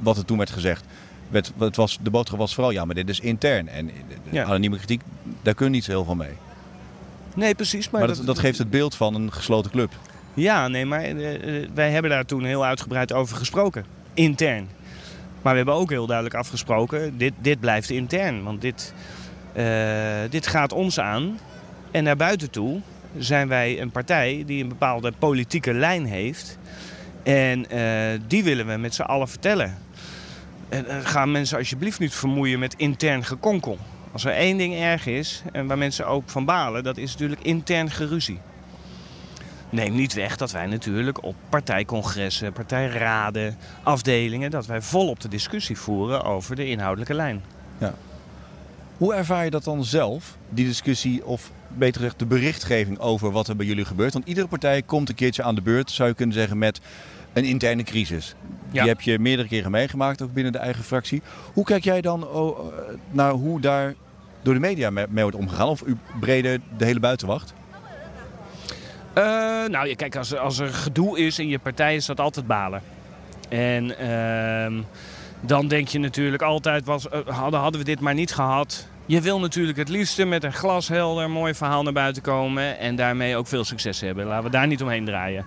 Wat 0.00 0.16
er 0.16 0.24
toen 0.24 0.38
werd 0.38 0.50
gezegd. 0.50 0.84
Werd, 1.28 1.52
het 1.58 1.76
was, 1.76 1.98
de 2.02 2.10
boodschap 2.10 2.38
was 2.38 2.54
vooral, 2.54 2.72
ja, 2.72 2.84
maar 2.84 2.94
dit 2.94 3.08
is 3.08 3.20
intern. 3.20 3.68
En 3.68 3.86
de- 3.86 3.92
de 4.08 4.36
Ja. 4.36 4.44
anonieme 4.44 4.76
kritiek, 4.76 5.02
daar 5.42 5.54
kun 5.54 5.66
je 5.66 5.72
niet 5.72 5.84
zo 5.84 5.90
heel 5.90 6.04
veel 6.04 6.14
mee. 6.14 6.32
Nee, 7.34 7.54
precies. 7.54 7.90
Maar, 7.90 8.00
Maar, 8.06 8.14
dat, 8.16 8.26
dat 8.26 8.38
geeft 8.38 8.58
het 8.58 8.70
beeld 8.70 8.94
van 8.94 9.14
een 9.14 9.32
gesloten 9.32 9.70
club. 9.70 9.92
Ja, 10.34 10.68
nee, 10.68 10.86
maar 10.86 11.00
eh, 11.02 11.62
eh, 11.62 11.68
wij 11.74 11.90
hebben 11.90 12.10
daar 12.10 12.24
toen 12.24 12.44
heel 12.44 12.64
uitgebreid 12.64 13.12
over 13.12 13.36
gesproken. 13.36 13.84
Intern. 14.14 14.68
Maar 15.42 15.52
we 15.52 15.58
hebben 15.58 15.74
ook 15.74 15.90
heel 15.90 16.06
duidelijk 16.06 16.36
afgesproken, 16.36 17.18
dit, 17.18 17.32
dit 17.40 17.60
blijft 17.60 17.90
intern. 17.90 18.42
Want 18.42 18.60
dit, 18.60 18.94
eh, 19.52 20.20
dit 20.30 20.46
gaat 20.46 20.72
ons 20.72 21.00
aan. 21.00 21.38
En 21.90 22.04
naar 22.04 22.16
buiten 22.16 22.50
toe 22.50 22.80
zijn 23.18 23.48
wij 23.48 23.80
een 23.80 23.90
partij 23.90 24.42
die 24.46 24.62
een 24.62 24.68
bepaalde 24.68 25.12
politieke 25.18 25.74
lijn 25.74 26.04
heeft. 26.04 26.58
En 27.22 27.70
eh, 27.70 28.20
die 28.26 28.44
willen 28.44 28.66
we 28.66 28.76
met 28.76 28.94
z'n 28.94 29.02
allen 29.02 29.28
vertellen. 29.28 29.78
En 30.68 30.88
eh, 30.88 30.96
gaan 31.02 31.30
mensen 31.30 31.58
alsjeblieft 31.58 31.98
niet 31.98 32.14
vermoeien 32.14 32.58
met 32.58 32.74
intern 32.76 33.24
gekonkel. 33.24 33.78
Als 34.12 34.24
er 34.24 34.32
één 34.32 34.56
ding 34.56 34.74
erg 34.74 35.06
is, 35.06 35.42
en 35.52 35.66
waar 35.66 35.78
mensen 35.78 36.06
ook 36.06 36.30
van 36.30 36.44
balen, 36.44 36.82
dat 36.82 36.96
is 36.96 37.12
natuurlijk 37.12 37.42
intern 37.42 37.90
geruzie. 37.90 38.38
Neem 39.72 39.94
niet 39.94 40.12
weg 40.12 40.36
dat 40.36 40.50
wij 40.50 40.66
natuurlijk 40.66 41.24
op 41.24 41.34
partijcongressen, 41.48 42.52
partijraden, 42.52 43.56
afdelingen, 43.82 44.50
dat 44.50 44.66
wij 44.66 44.82
volop 44.82 45.20
de 45.20 45.28
discussie 45.28 45.78
voeren 45.78 46.24
over 46.24 46.56
de 46.56 46.66
inhoudelijke 46.66 47.14
lijn. 47.14 47.42
Hoe 48.96 49.14
ervaar 49.14 49.44
je 49.44 49.50
dat 49.50 49.64
dan 49.64 49.84
zelf, 49.84 50.36
die 50.48 50.66
discussie 50.66 51.26
of 51.26 51.50
beter 51.68 52.00
gezegd 52.00 52.18
de 52.18 52.26
berichtgeving 52.26 52.98
over 52.98 53.30
wat 53.30 53.48
er 53.48 53.56
bij 53.56 53.66
jullie 53.66 53.84
gebeurt? 53.84 54.12
Want 54.12 54.26
iedere 54.26 54.46
partij 54.46 54.82
komt 54.82 55.08
een 55.08 55.14
keertje 55.14 55.42
aan 55.42 55.54
de 55.54 55.62
beurt, 55.62 55.90
zou 55.90 56.08
je 56.08 56.14
kunnen 56.14 56.34
zeggen, 56.34 56.58
met 56.58 56.80
een 57.32 57.44
interne 57.44 57.82
crisis. 57.82 58.34
Ja. 58.70 58.80
Die 58.80 58.90
heb 58.90 59.00
je 59.00 59.18
meerdere 59.18 59.48
keren 59.48 59.70
meegemaakt, 59.70 60.22
ook 60.22 60.32
binnen 60.32 60.52
de 60.52 60.58
eigen 60.58 60.84
fractie. 60.84 61.22
Hoe 61.52 61.64
kijk 61.64 61.84
jij 61.84 62.00
dan 62.00 62.28
oh, 62.28 62.58
eh, 62.58 62.94
naar 63.10 63.32
hoe 63.32 63.60
daar 63.60 63.94
door 64.42 64.54
de 64.54 64.60
media 64.60 64.90
mee, 64.90 65.06
mee 65.08 65.22
wordt 65.22 65.38
omgegaan? 65.38 65.68
Of 65.68 65.82
u 65.86 65.96
breder 66.20 66.60
de 66.76 66.84
hele 66.84 67.00
buitenwacht? 67.00 67.54
Eh, 69.14 69.24
nou, 69.68 69.88
ja, 69.88 69.94
kijk, 69.94 70.16
als 70.16 70.36
als 70.36 70.58
er 70.58 70.68
gedoe 70.68 71.18
is 71.18 71.38
in 71.38 71.48
je 71.48 71.58
partij, 71.58 71.94
is 71.94 72.06
dat 72.06 72.20
altijd 72.20 72.46
balen. 72.46 72.82
En 73.48 73.98
ehm, 73.98 74.82
dan 75.40 75.68
denk 75.68 75.88
je 75.88 75.98
natuurlijk 75.98 76.42
altijd, 76.42 76.84
was, 76.84 77.08
eh, 77.08 77.20
hadden, 77.26 77.60
hadden 77.60 77.80
we 77.80 77.86
dit 77.86 78.00
maar 78.00 78.14
niet 78.14 78.34
gehad. 78.34 78.86
Je 79.06 79.20
wil 79.20 79.40
natuurlijk 79.40 79.78
het 79.78 79.88
liefste 79.88 80.24
met 80.24 80.44
een 80.44 80.52
glashelder 80.52 81.30
mooi 81.30 81.54
verhaal 81.54 81.82
naar 81.82 81.92
buiten 81.92 82.22
komen 82.22 82.78
en 82.78 82.96
daarmee 82.96 83.36
ook 83.36 83.46
veel 83.46 83.64
succes 83.64 84.00
hebben. 84.00 84.26
Laten 84.26 84.44
we 84.44 84.50
daar 84.50 84.66
niet 84.66 84.82
omheen 84.82 85.04
draaien. 85.04 85.46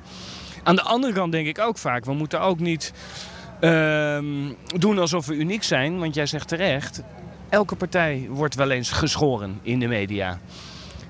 Aan 0.64 0.76
de 0.76 0.82
andere 0.82 1.14
kant 1.14 1.32
denk 1.32 1.48
ik 1.48 1.60
ook 1.60 1.78
vaak, 1.78 2.06
we 2.06 2.14
moeten 2.14 2.42
ook 2.42 2.60
niet 2.60 2.94
ehm, 3.60 4.26
doen 4.66 5.00
alsof 5.00 5.26
we 5.26 5.36
uniek 5.36 5.64
zijn. 5.64 6.00
Want 6.00 6.16
jij 6.16 6.26
zegt 6.26 6.48
terecht, 6.48 7.02
elke 7.50 7.76
partij 7.76 8.28
wordt 8.30 8.56
wel 8.56 8.72
eens 8.72 8.92
geschoren 8.92 9.60
in 9.62 9.80
de 9.80 9.88
media. 9.88 10.40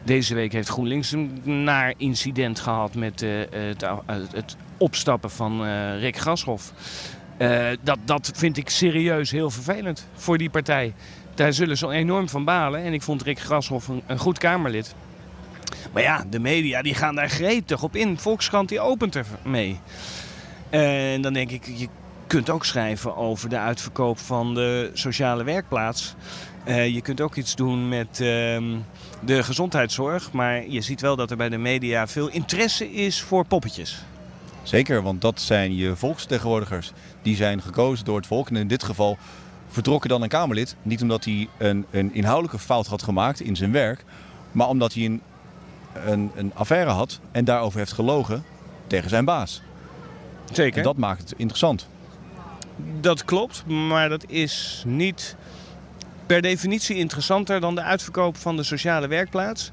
Deze 0.05 0.35
week 0.35 0.51
heeft 0.51 0.69
GroenLinks 0.69 1.11
een 1.11 1.41
naar 1.43 1.93
incident 1.97 2.59
gehad 2.59 2.95
met 2.95 3.21
eh, 3.21 3.29
het, 3.49 3.83
eh, 3.83 3.97
het 4.31 4.55
opstappen 4.77 5.31
van 5.31 5.65
eh, 5.65 5.99
Rick 5.99 6.17
Grashoff. 6.17 6.73
Dat, 7.81 7.97
dat 8.05 8.31
vind 8.35 8.57
ik 8.57 8.69
serieus 8.69 9.31
heel 9.31 9.49
vervelend 9.49 10.07
voor 10.13 10.37
die 10.37 10.49
partij. 10.49 10.93
Daar 11.33 11.53
zullen 11.53 11.77
ze 11.77 11.91
enorm 11.91 12.29
van 12.29 12.43
balen. 12.43 12.83
En 12.83 12.93
ik 12.93 13.01
vond 13.01 13.21
Rick 13.21 13.39
Grashoff 13.39 13.87
een, 13.87 14.01
een 14.05 14.17
goed 14.17 14.37
Kamerlid. 14.37 14.95
Maar 15.93 16.01
ja, 16.01 16.25
de 16.29 16.39
media 16.39 16.81
die 16.81 16.93
gaan 16.93 17.15
daar 17.15 17.29
gretig 17.29 17.83
op 17.83 17.95
in. 17.95 18.17
Volkskrant 18.17 18.69
die 18.69 18.79
opent 18.79 19.15
er 19.15 19.25
mee. 19.43 19.79
En 20.69 21.21
dan 21.21 21.33
denk 21.33 21.51
ik, 21.51 21.65
je 21.65 21.87
kunt 22.27 22.49
ook 22.49 22.65
schrijven 22.65 23.15
over 23.15 23.49
de 23.49 23.57
uitverkoop 23.57 24.19
van 24.19 24.53
de 24.53 24.89
sociale 24.93 25.43
werkplaats. 25.43 26.15
Je 26.65 27.01
kunt 27.01 27.21
ook 27.21 27.35
iets 27.35 27.55
doen 27.55 27.89
met 27.89 28.19
ehm, 28.19 28.77
de 29.19 29.43
gezondheidszorg. 29.43 30.31
Maar 30.31 30.67
je 30.67 30.81
ziet 30.81 31.01
wel 31.01 31.15
dat 31.15 31.31
er 31.31 31.37
bij 31.37 31.49
de 31.49 31.57
media 31.57 32.07
veel 32.07 32.27
interesse 32.27 32.91
is 32.91 33.21
voor 33.21 33.45
poppetjes. 33.45 34.03
Zeker, 34.63 35.01
want 35.01 35.21
dat 35.21 35.41
zijn 35.41 35.75
je 35.75 35.95
volksvertegenwoordigers. 35.95 36.91
Die 37.21 37.35
zijn 37.35 37.61
gekozen 37.61 38.05
door 38.05 38.17
het 38.17 38.27
volk. 38.27 38.49
En 38.49 38.55
in 38.55 38.67
dit 38.67 38.83
geval 38.83 39.17
vertrokken 39.67 40.09
dan 40.09 40.21
een 40.21 40.29
Kamerlid. 40.29 40.75
Niet 40.81 41.01
omdat 41.01 41.25
hij 41.25 41.47
een, 41.57 41.85
een 41.91 42.13
inhoudelijke 42.13 42.59
fout 42.59 42.87
had 42.87 43.03
gemaakt 43.03 43.41
in 43.41 43.55
zijn 43.55 43.71
werk. 43.71 44.03
Maar 44.51 44.67
omdat 44.67 44.93
hij 44.93 45.05
een, 45.05 45.21
een, 45.93 46.31
een 46.35 46.51
affaire 46.53 46.91
had 46.91 47.19
en 47.31 47.45
daarover 47.45 47.79
heeft 47.79 47.93
gelogen 47.93 48.43
tegen 48.87 49.09
zijn 49.09 49.25
baas. 49.25 49.61
Zeker. 50.51 50.77
En 50.77 50.83
dat 50.83 50.97
maakt 50.97 51.19
het 51.21 51.33
interessant. 51.37 51.87
Dat 53.01 53.25
klopt, 53.25 53.65
maar 53.65 54.09
dat 54.09 54.29
is 54.29 54.83
niet 54.85 55.35
per 56.25 56.41
definitie 56.41 56.95
interessanter 56.95 57.59
dan 57.59 57.75
de 57.75 57.81
uitverkoop 57.81 58.37
van 58.37 58.55
de 58.55 58.63
sociale 58.63 59.07
werkplaats. 59.07 59.71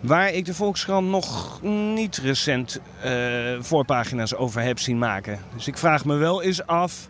Waar 0.00 0.32
ik 0.32 0.44
de 0.44 0.54
Volkskrant 0.54 1.08
nog 1.08 1.60
niet 1.94 2.16
recent 2.16 2.80
eh, 3.02 3.12
voorpagina's 3.60 4.34
over 4.34 4.62
heb 4.62 4.78
zien 4.78 4.98
maken. 4.98 5.38
Dus 5.56 5.66
ik 5.66 5.78
vraag 5.78 6.04
me 6.04 6.14
wel 6.14 6.42
eens 6.42 6.66
af, 6.66 7.08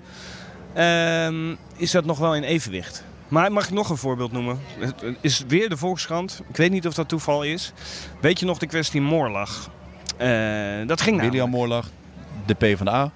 ehm, 0.73 1.55
is 1.77 1.91
dat 1.91 2.05
nog 2.05 2.19
wel 2.19 2.35
in 2.35 2.43
evenwicht? 2.43 3.05
Maar 3.29 3.53
mag 3.53 3.65
ik 3.65 3.71
nog 3.71 3.91
een 3.91 3.97
voorbeeld 3.97 4.33
noemen? 4.33 4.59
Het 4.79 5.03
is 5.21 5.45
weer 5.49 5.69
de 5.69 5.77
Volkskrant. 5.77 6.43
Ik 6.49 6.57
weet 6.57 6.71
niet 6.71 6.87
of 6.87 6.95
dat 6.95 7.09
toeval 7.09 7.43
is. 7.43 7.73
Weet 8.21 8.39
je 8.39 8.47
nog 8.47 8.59
de 8.59 8.67
kwestie 8.67 9.01
Moorlag? 9.01 9.71
Eh, 10.17 10.29
dat 10.87 11.01
ging 11.01 11.17
namelijk. 11.17 11.21
William 11.21 11.51
Moorlag, 11.51 11.89
de 12.47 12.55
PvdA. 12.55 13.11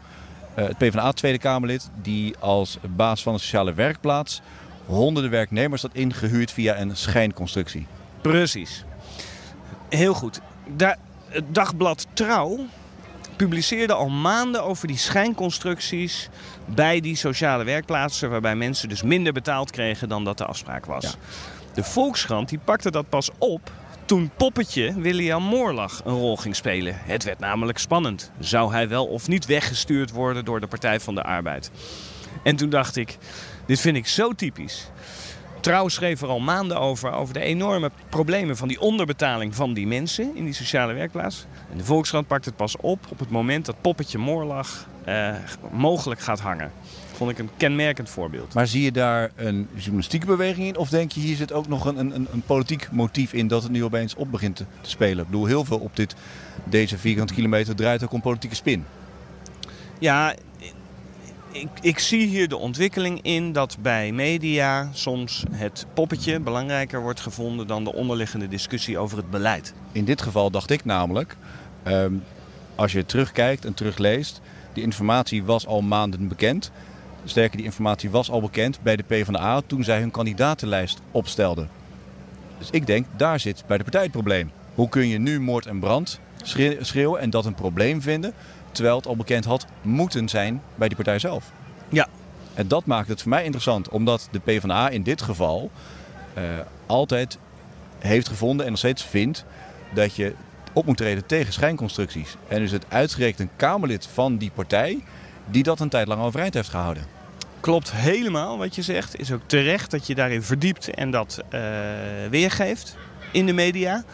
eh 0.54 0.66
het 0.66 0.78
PvdA 0.78 1.12
Tweede 1.12 1.38
Kamerlid. 1.38 1.90
Die 2.02 2.36
als 2.38 2.78
baas 2.96 3.22
van 3.22 3.34
de 3.34 3.40
sociale 3.40 3.74
werkplaats 3.74 4.40
honderden 4.88 5.30
werknemers 5.30 5.82
had 5.82 5.94
ingehuurd 5.94 6.52
via 6.52 6.78
een 6.78 6.96
schijnconstructie. 6.96 7.86
Precies. 8.20 8.84
Heel 9.88 10.14
goed. 10.14 10.40
Daar, 10.76 10.96
het 11.28 11.54
dagblad 11.54 12.06
Trouw 12.12 12.58
publiceerde 13.36 13.92
al 13.92 14.08
maanden 14.08 14.64
over 14.64 14.86
die 14.86 14.96
schijnconstructies 14.96 16.28
bij 16.64 17.00
die 17.00 17.16
sociale 17.16 17.64
werkplaatsen, 17.64 18.30
waarbij 18.30 18.56
mensen 18.56 18.88
dus 18.88 19.02
minder 19.02 19.32
betaald 19.32 19.70
kregen 19.70 20.08
dan 20.08 20.24
dat 20.24 20.38
de 20.38 20.44
afspraak 20.44 20.86
was. 20.86 21.16
De 21.74 21.84
Volkskrant 21.84 22.48
die 22.48 22.58
pakte 22.64 22.90
dat 22.90 23.08
pas 23.08 23.30
op 23.38 23.72
toen 24.04 24.30
poppetje 24.36 25.00
William 25.00 25.42
Moorlag 25.42 26.00
een 26.04 26.14
rol 26.14 26.36
ging 26.36 26.56
spelen. 26.56 26.94
Het 26.98 27.24
werd 27.24 27.38
namelijk 27.38 27.78
spannend. 27.78 28.30
Zou 28.38 28.72
hij 28.72 28.88
wel 28.88 29.06
of 29.06 29.28
niet 29.28 29.46
weggestuurd 29.46 30.10
worden 30.10 30.44
door 30.44 30.60
de 30.60 30.66
Partij 30.66 31.00
van 31.00 31.14
de 31.14 31.22
Arbeid? 31.22 31.70
En 32.42 32.56
toen 32.56 32.70
dacht 32.70 32.96
ik, 32.96 33.18
dit 33.68 33.80
vind 33.80 33.96
ik 33.96 34.06
zo 34.06 34.32
typisch. 34.32 34.90
Trouw 35.60 35.88
schreef 35.88 36.22
er 36.22 36.28
al 36.28 36.40
maanden 36.40 36.80
over, 36.80 37.12
over 37.12 37.34
de 37.34 37.40
enorme 37.40 37.90
problemen 38.08 38.56
van 38.56 38.68
die 38.68 38.80
onderbetaling 38.80 39.54
van 39.54 39.74
die 39.74 39.86
mensen 39.86 40.36
in 40.36 40.44
die 40.44 40.54
sociale 40.54 40.92
werkplaats. 40.92 41.46
En 41.70 41.78
de 41.78 41.84
Volkskrant 41.84 42.26
pakt 42.26 42.44
het 42.44 42.56
pas 42.56 42.76
op 42.76 43.06
op 43.08 43.18
het 43.18 43.30
moment 43.30 43.66
dat 43.66 43.80
poppetje 43.80 44.18
Moorlag 44.18 44.86
eh, 45.04 45.34
mogelijk 45.72 46.20
gaat 46.20 46.40
hangen. 46.40 46.72
Vond 47.12 47.30
ik 47.30 47.38
een 47.38 47.50
kenmerkend 47.56 48.08
voorbeeld. 48.08 48.54
Maar 48.54 48.66
zie 48.66 48.82
je 48.82 48.92
daar 48.92 49.30
een 49.34 49.68
journalistieke 49.74 50.26
beweging 50.26 50.66
in? 50.66 50.76
Of 50.76 50.88
denk 50.88 51.12
je 51.12 51.20
hier 51.20 51.36
zit 51.36 51.52
ook 51.52 51.68
nog 51.68 51.84
een, 51.84 51.96
een, 51.96 52.28
een 52.32 52.42
politiek 52.46 52.88
motief 52.90 53.32
in 53.32 53.48
dat 53.48 53.62
het 53.62 53.72
nu 53.72 53.84
opeens 53.84 54.14
op 54.14 54.30
begint 54.30 54.56
te, 54.56 54.64
te 54.80 54.90
spelen? 54.90 55.18
Ik 55.18 55.30
bedoel, 55.30 55.46
heel 55.46 55.64
veel 55.64 55.78
op 55.78 55.96
dit, 55.96 56.14
deze 56.64 56.98
vierkante 56.98 57.34
kilometer 57.34 57.74
draait 57.74 58.04
ook 58.04 58.12
om 58.12 58.20
politieke 58.20 58.56
spin. 58.56 58.84
Ja, 59.98 60.34
ik, 61.52 61.68
ik, 61.80 61.98
zie 61.98 62.26
hier 62.26 62.48
de 62.48 62.56
ontwikkeling 62.56 63.22
in 63.22 63.52
dat 63.52 63.76
bij 63.80 64.12
media 64.12 64.88
soms 64.92 65.44
het 65.50 65.86
poppetje 65.94 66.40
belangrijker 66.40 67.00
wordt 67.00 67.20
gevonden 67.20 67.66
dan 67.66 67.84
de 67.84 67.92
onderliggende 67.92 68.48
discussie 68.48 68.98
over 68.98 69.16
het 69.16 69.30
beleid. 69.30 69.74
In 69.92 70.04
dit 70.04 70.22
geval 70.22 70.50
dacht 70.50 70.70
ik 70.70 70.84
namelijk, 70.84 71.36
ehm, 71.82 72.14
als 72.74 72.92
je 72.92 73.06
terugkijkt 73.06 73.64
en 73.64 73.74
terugleest, 73.74 74.40
die 74.72 74.82
informatie 74.82 75.44
was 75.44 75.66
al 75.66 75.82
maanden 75.82 76.28
bekend. 76.28 76.70
Sterker, 77.24 77.56
die 77.56 77.66
informatie 77.66 78.10
was 78.10 78.30
al 78.30 78.40
bekend 78.40 78.80
bij 78.82 78.96
de 78.96 79.02
PvdA 79.02 79.60
toen 79.66 79.84
zij 79.84 80.00
hun 80.00 80.10
kandidatenlijst 80.10 81.00
opstelden. 81.10 81.68
Dus 82.58 82.70
ik 82.70 82.86
denk, 82.86 83.06
daar 83.16 83.40
zit 83.40 83.64
bij 83.66 83.76
de 83.76 83.82
partij 83.82 84.02
het 84.02 84.10
probleem. 84.10 84.50
Hoe 84.74 84.88
kun 84.88 85.08
je 85.08 85.18
nu 85.18 85.40
moord 85.40 85.66
en 85.66 85.78
brand 85.78 86.20
schreeuwen 86.80 87.20
en 87.20 87.30
dat 87.30 87.44
een 87.44 87.54
probleem 87.54 88.02
vinden, 88.02 88.32
terwijl 88.72 88.96
het 88.96 89.06
al 89.06 89.16
bekend 89.16 89.44
had 89.44 89.66
moeten 89.82 90.28
zijn 90.28 90.62
bij 90.74 90.88
die 90.88 90.96
partij 90.96 91.18
zelf? 91.18 91.52
Ja. 91.88 92.08
En 92.54 92.68
dat 92.68 92.86
maakt 92.86 93.08
het 93.08 93.20
voor 93.20 93.30
mij 93.30 93.44
interessant, 93.44 93.88
omdat 93.88 94.28
de 94.30 94.38
PvdA 94.38 94.88
in 94.88 95.02
dit 95.02 95.22
geval 95.22 95.70
uh, 96.38 96.42
altijd 96.86 97.38
heeft 97.98 98.28
gevonden 98.28 98.64
en 98.64 98.70
nog 98.70 98.78
steeds 98.78 99.04
vindt 99.04 99.44
dat 99.94 100.16
je 100.16 100.34
op 100.72 100.86
moet 100.86 100.96
treden 100.96 101.26
tegen 101.26 101.52
schijnconstructies. 101.52 102.36
En 102.48 102.58
dus 102.58 102.70
het 102.70 102.84
uitgerekend 102.88 103.40
een 103.40 103.56
Kamerlid 103.56 104.08
van 104.12 104.36
die 104.36 104.50
partij 104.54 105.04
die 105.46 105.62
dat 105.62 105.80
een 105.80 105.88
tijd 105.88 106.08
lang 106.08 106.22
overeind 106.22 106.54
heeft 106.54 106.68
gehouden. 106.68 107.02
Klopt 107.60 107.92
helemaal 107.92 108.58
wat 108.58 108.74
je 108.74 108.82
zegt. 108.82 109.20
Is 109.20 109.32
ook 109.32 109.40
terecht 109.46 109.90
dat 109.90 110.06
je 110.06 110.14
daarin 110.14 110.42
verdiept 110.42 110.88
en 110.90 111.10
dat 111.10 111.38
uh, 111.54 111.60
weergeeft 112.30 112.96
in 113.32 113.46
de 113.46 113.52
media. 113.52 114.04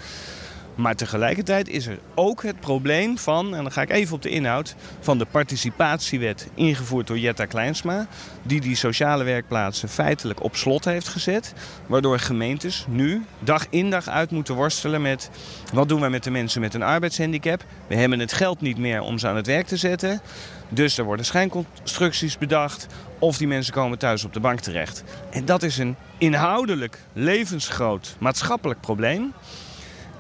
Maar 0.75 0.95
tegelijkertijd 0.95 1.69
is 1.69 1.87
er 1.87 1.99
ook 2.15 2.43
het 2.43 2.61
probleem 2.61 3.19
van, 3.19 3.55
en 3.55 3.63
dan 3.63 3.73
ga 3.73 3.83
ik 3.83 3.91
even 3.91 4.15
op 4.15 4.23
de 4.23 4.29
inhoud, 4.29 4.75
van 5.01 5.19
de 5.19 5.27
participatiewet 5.31 6.49
ingevoerd 6.55 7.07
door 7.07 7.19
Jetta 7.19 7.45
Kleinsma. 7.45 8.07
Die 8.43 8.61
die 8.61 8.77
sociale 8.77 9.25
werkplaatsen 9.25 9.89
feitelijk 9.89 10.43
op 10.43 10.57
slot 10.57 10.85
heeft 10.85 11.09
gezet. 11.09 11.55
Waardoor 11.87 12.19
gemeentes 12.19 12.87
nu 12.89 13.25
dag 13.39 13.67
in 13.71 13.91
dag 13.91 14.09
uit 14.09 14.31
moeten 14.31 14.55
worstelen 14.55 15.03
met 15.03 15.31
wat 15.73 15.89
doen 15.89 16.01
wij 16.01 16.11
met 16.11 16.25
de 16.25 16.31
mensen 16.31 16.61
met 16.61 16.75
een 16.75 16.83
arbeidshandicap. 16.83 17.65
We 17.87 17.95
hebben 17.95 18.19
het 18.19 18.33
geld 18.33 18.61
niet 18.61 18.79
meer 18.79 19.01
om 19.01 19.19
ze 19.19 19.29
aan 19.29 19.37
het 19.37 19.47
werk 19.47 19.67
te 19.67 19.77
zetten. 19.77 20.21
Dus 20.69 20.99
er 20.99 21.05
worden 21.05 21.27
schijnconstructies 21.27 22.39
bedacht 22.39 22.87
of 23.19 23.37
die 23.37 23.49
mensen 23.49 23.73
komen 23.73 23.99
thuis 23.99 24.25
op 24.25 24.33
de 24.33 24.41
bank 24.41 24.61
terecht. 24.61 25.05
En 25.31 25.45
dat 25.45 25.63
is 25.63 25.79
een 25.79 25.97
inhoudelijk 26.19 26.99
levensgroot 27.13 28.17
maatschappelijk 28.19 28.81
probleem. 28.81 29.33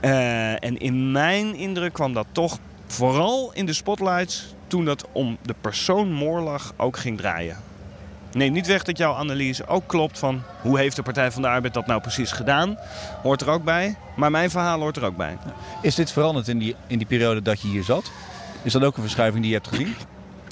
Uh, 0.05 0.64
en 0.64 0.79
in 0.79 1.12
mijn 1.12 1.55
indruk 1.55 1.93
kwam 1.93 2.12
dat 2.12 2.27
toch 2.33 2.59
vooral 2.87 3.51
in 3.55 3.67
de 3.67 3.73
spotlights 3.73 4.55
toen 4.67 4.85
dat 4.85 5.07
om 5.12 5.38
de 5.43 5.55
persoon 5.61 6.12
Moorlag 6.12 6.73
ook 6.77 6.97
ging 6.97 7.19
draaien. 7.19 7.57
Neem 8.33 8.53
niet 8.53 8.67
weg 8.67 8.83
dat 8.83 8.99
jouw 8.99 9.14
analyse 9.14 9.67
ook 9.67 9.87
klopt 9.87 10.19
van 10.19 10.43
hoe 10.61 10.79
heeft 10.79 10.97
de 10.97 11.03
Partij 11.03 11.31
van 11.31 11.43
de 11.43 11.49
Arbeid 11.49 11.75
dat 11.75 11.87
nou 11.87 12.01
precies 12.01 12.33
gedaan. 12.33 12.79
Hoort 13.23 13.40
er 13.40 13.49
ook 13.49 13.64
bij, 13.64 13.97
maar 14.17 14.31
mijn 14.31 14.51
verhaal 14.51 14.81
hoort 14.81 14.97
er 14.97 15.05
ook 15.05 15.17
bij. 15.17 15.37
Is 15.83 15.95
dit 15.95 16.12
veranderd 16.12 16.49
in 16.49 16.59
die, 16.59 16.77
in 16.87 16.99
die 16.99 17.07
periode 17.07 17.43
dat 17.43 17.61
je 17.61 17.69
hier 17.69 17.85
zat? 17.85 18.11
Is 18.62 18.73
dat 18.73 18.85
ook 18.85 18.97
een 18.97 19.03
verschuiving 19.03 19.43
die 19.43 19.53
je 19.53 19.59
hebt 19.59 19.69
gezien? 19.69 19.95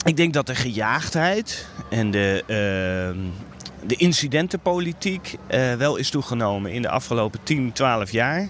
Ik 0.04 0.16
denk 0.16 0.32
dat 0.32 0.46
de 0.46 0.54
gejaagdheid 0.54 1.66
en 1.90 2.10
de, 2.10 2.42
uh, 2.42 3.86
de 3.86 3.96
incidentenpolitiek 3.96 5.38
uh, 5.50 5.74
wel 5.74 5.96
is 5.96 6.10
toegenomen 6.10 6.72
in 6.72 6.82
de 6.82 6.88
afgelopen 6.88 7.40
10, 7.42 7.72
12 7.72 8.10
jaar 8.10 8.48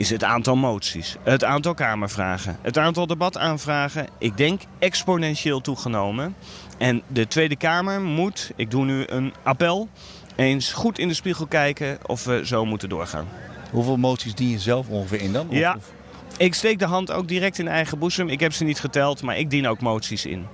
is 0.00 0.10
het 0.10 0.24
aantal 0.24 0.56
moties, 0.56 1.16
het 1.22 1.44
aantal 1.44 1.74
Kamervragen, 1.74 2.56
het 2.62 2.78
aantal 2.78 3.06
debataanvragen, 3.06 4.06
ik 4.18 4.36
denk 4.36 4.62
exponentieel 4.78 5.60
toegenomen. 5.60 6.34
En 6.78 7.02
de 7.06 7.28
Tweede 7.28 7.56
Kamer 7.56 8.00
moet, 8.00 8.50
ik 8.56 8.70
doe 8.70 8.84
nu 8.84 9.04
een 9.06 9.32
appel, 9.42 9.88
eens 10.36 10.72
goed 10.72 10.98
in 10.98 11.08
de 11.08 11.14
spiegel 11.14 11.46
kijken 11.46 11.98
of 12.06 12.24
we 12.24 12.46
zo 12.46 12.64
moeten 12.64 12.88
doorgaan. 12.88 13.28
Hoeveel 13.70 13.96
moties 13.96 14.34
dien 14.34 14.48
je 14.48 14.58
zelf 14.58 14.88
ongeveer 14.88 15.20
in 15.20 15.32
dan? 15.32 15.48
Of, 15.48 15.54
ja, 15.54 15.76
ik 16.36 16.54
steek 16.54 16.78
de 16.78 16.86
hand 16.86 17.12
ook 17.12 17.28
direct 17.28 17.58
in 17.58 17.68
eigen 17.68 17.98
boezem. 17.98 18.28
Ik 18.28 18.40
heb 18.40 18.52
ze 18.52 18.64
niet 18.64 18.80
geteld, 18.80 19.22
maar 19.22 19.38
ik 19.38 19.50
dien 19.50 19.68
ook 19.68 19.80
moties 19.80 20.26
in. 20.26 20.46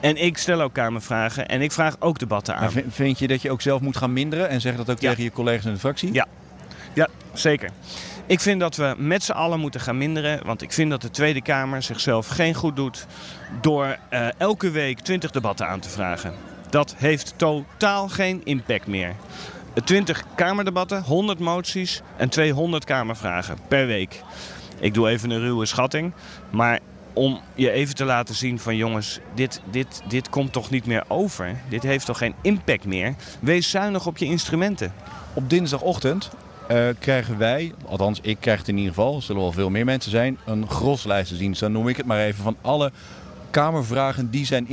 En 0.00 0.16
ik 0.16 0.38
stel 0.38 0.60
ook 0.60 0.72
Kamervragen 0.72 1.48
en 1.48 1.60
ik 1.60 1.72
vraag 1.72 1.96
ook 1.98 2.18
debatten 2.18 2.56
aan. 2.56 2.72
Maar 2.74 2.82
vind 2.88 3.18
je 3.18 3.26
dat 3.26 3.42
je 3.42 3.50
ook 3.50 3.62
zelf 3.62 3.80
moet 3.80 3.96
gaan 3.96 4.12
minderen 4.12 4.48
en 4.48 4.60
zeg 4.60 4.76
dat 4.76 4.90
ook 4.90 4.98
tegen 4.98 5.22
je 5.22 5.32
collega's 5.32 5.64
in 5.64 5.72
de 5.72 5.78
fractie? 5.78 6.12
Ja, 6.12 6.26
ja 6.92 7.08
zeker. 7.32 7.70
Ik 8.26 8.40
vind 8.40 8.60
dat 8.60 8.76
we 8.76 8.94
met 8.98 9.22
z'n 9.22 9.32
allen 9.32 9.60
moeten 9.60 9.80
gaan 9.80 9.98
minderen. 9.98 10.40
Want 10.44 10.62
ik 10.62 10.72
vind 10.72 10.90
dat 10.90 11.02
de 11.02 11.10
Tweede 11.10 11.42
Kamer 11.42 11.82
zichzelf 11.82 12.26
geen 12.26 12.54
goed 12.54 12.76
doet 12.76 13.06
door 13.60 13.96
uh, 14.10 14.28
elke 14.38 14.70
week 14.70 15.00
20 15.00 15.30
debatten 15.30 15.68
aan 15.68 15.80
te 15.80 15.88
vragen. 15.88 16.32
Dat 16.70 16.94
heeft 16.96 17.34
totaal 17.36 18.08
geen 18.08 18.40
impact 18.44 18.86
meer. 18.86 19.14
20 19.84 20.24
Kamerdebatten, 20.34 21.02
100 21.02 21.38
moties 21.38 22.02
en 22.16 22.28
200 22.28 22.84
Kamervragen 22.84 23.58
per 23.68 23.86
week. 23.86 24.22
Ik 24.80 24.94
doe 24.94 25.08
even 25.08 25.30
een 25.30 25.40
ruwe 25.40 25.66
schatting. 25.66 26.12
Maar 26.50 26.78
om 27.12 27.40
je 27.54 27.70
even 27.70 27.94
te 27.94 28.04
laten 28.04 28.34
zien 28.34 28.58
van 28.58 28.76
jongens, 28.76 29.20
dit, 29.34 29.60
dit, 29.70 30.02
dit 30.08 30.28
komt 30.28 30.52
toch 30.52 30.70
niet 30.70 30.86
meer 30.86 31.04
over. 31.08 31.56
Dit 31.68 31.82
heeft 31.82 32.06
toch 32.06 32.18
geen 32.18 32.34
impact 32.42 32.84
meer. 32.84 33.14
Wees 33.40 33.70
zuinig 33.70 34.06
op 34.06 34.18
je 34.18 34.24
instrumenten. 34.24 34.92
Op 35.34 35.50
dinsdagochtend 35.50 36.30
uh, 36.70 36.88
krijgen 36.98 37.38
wij, 37.38 37.72
althans 37.86 38.18
ik 38.22 38.36
krijg 38.40 38.58
het 38.58 38.68
in 38.68 38.76
ieder 38.76 38.94
geval, 38.94 39.22
zullen 39.22 39.42
wel 39.42 39.52
veel 39.52 39.70
meer 39.70 39.84
mensen 39.84 40.10
zijn, 40.10 40.38
een 40.46 40.68
groslijst 40.68 41.28
te 41.28 41.36
zien. 41.36 41.56
Dan 41.58 41.72
noem 41.72 41.88
ik 41.88 41.96
het 41.96 42.06
maar 42.06 42.20
even 42.20 42.42
van 42.42 42.56
alle 42.60 42.92
Kamervragen 43.50 44.30
die 44.30 44.46
zijn 44.46 44.68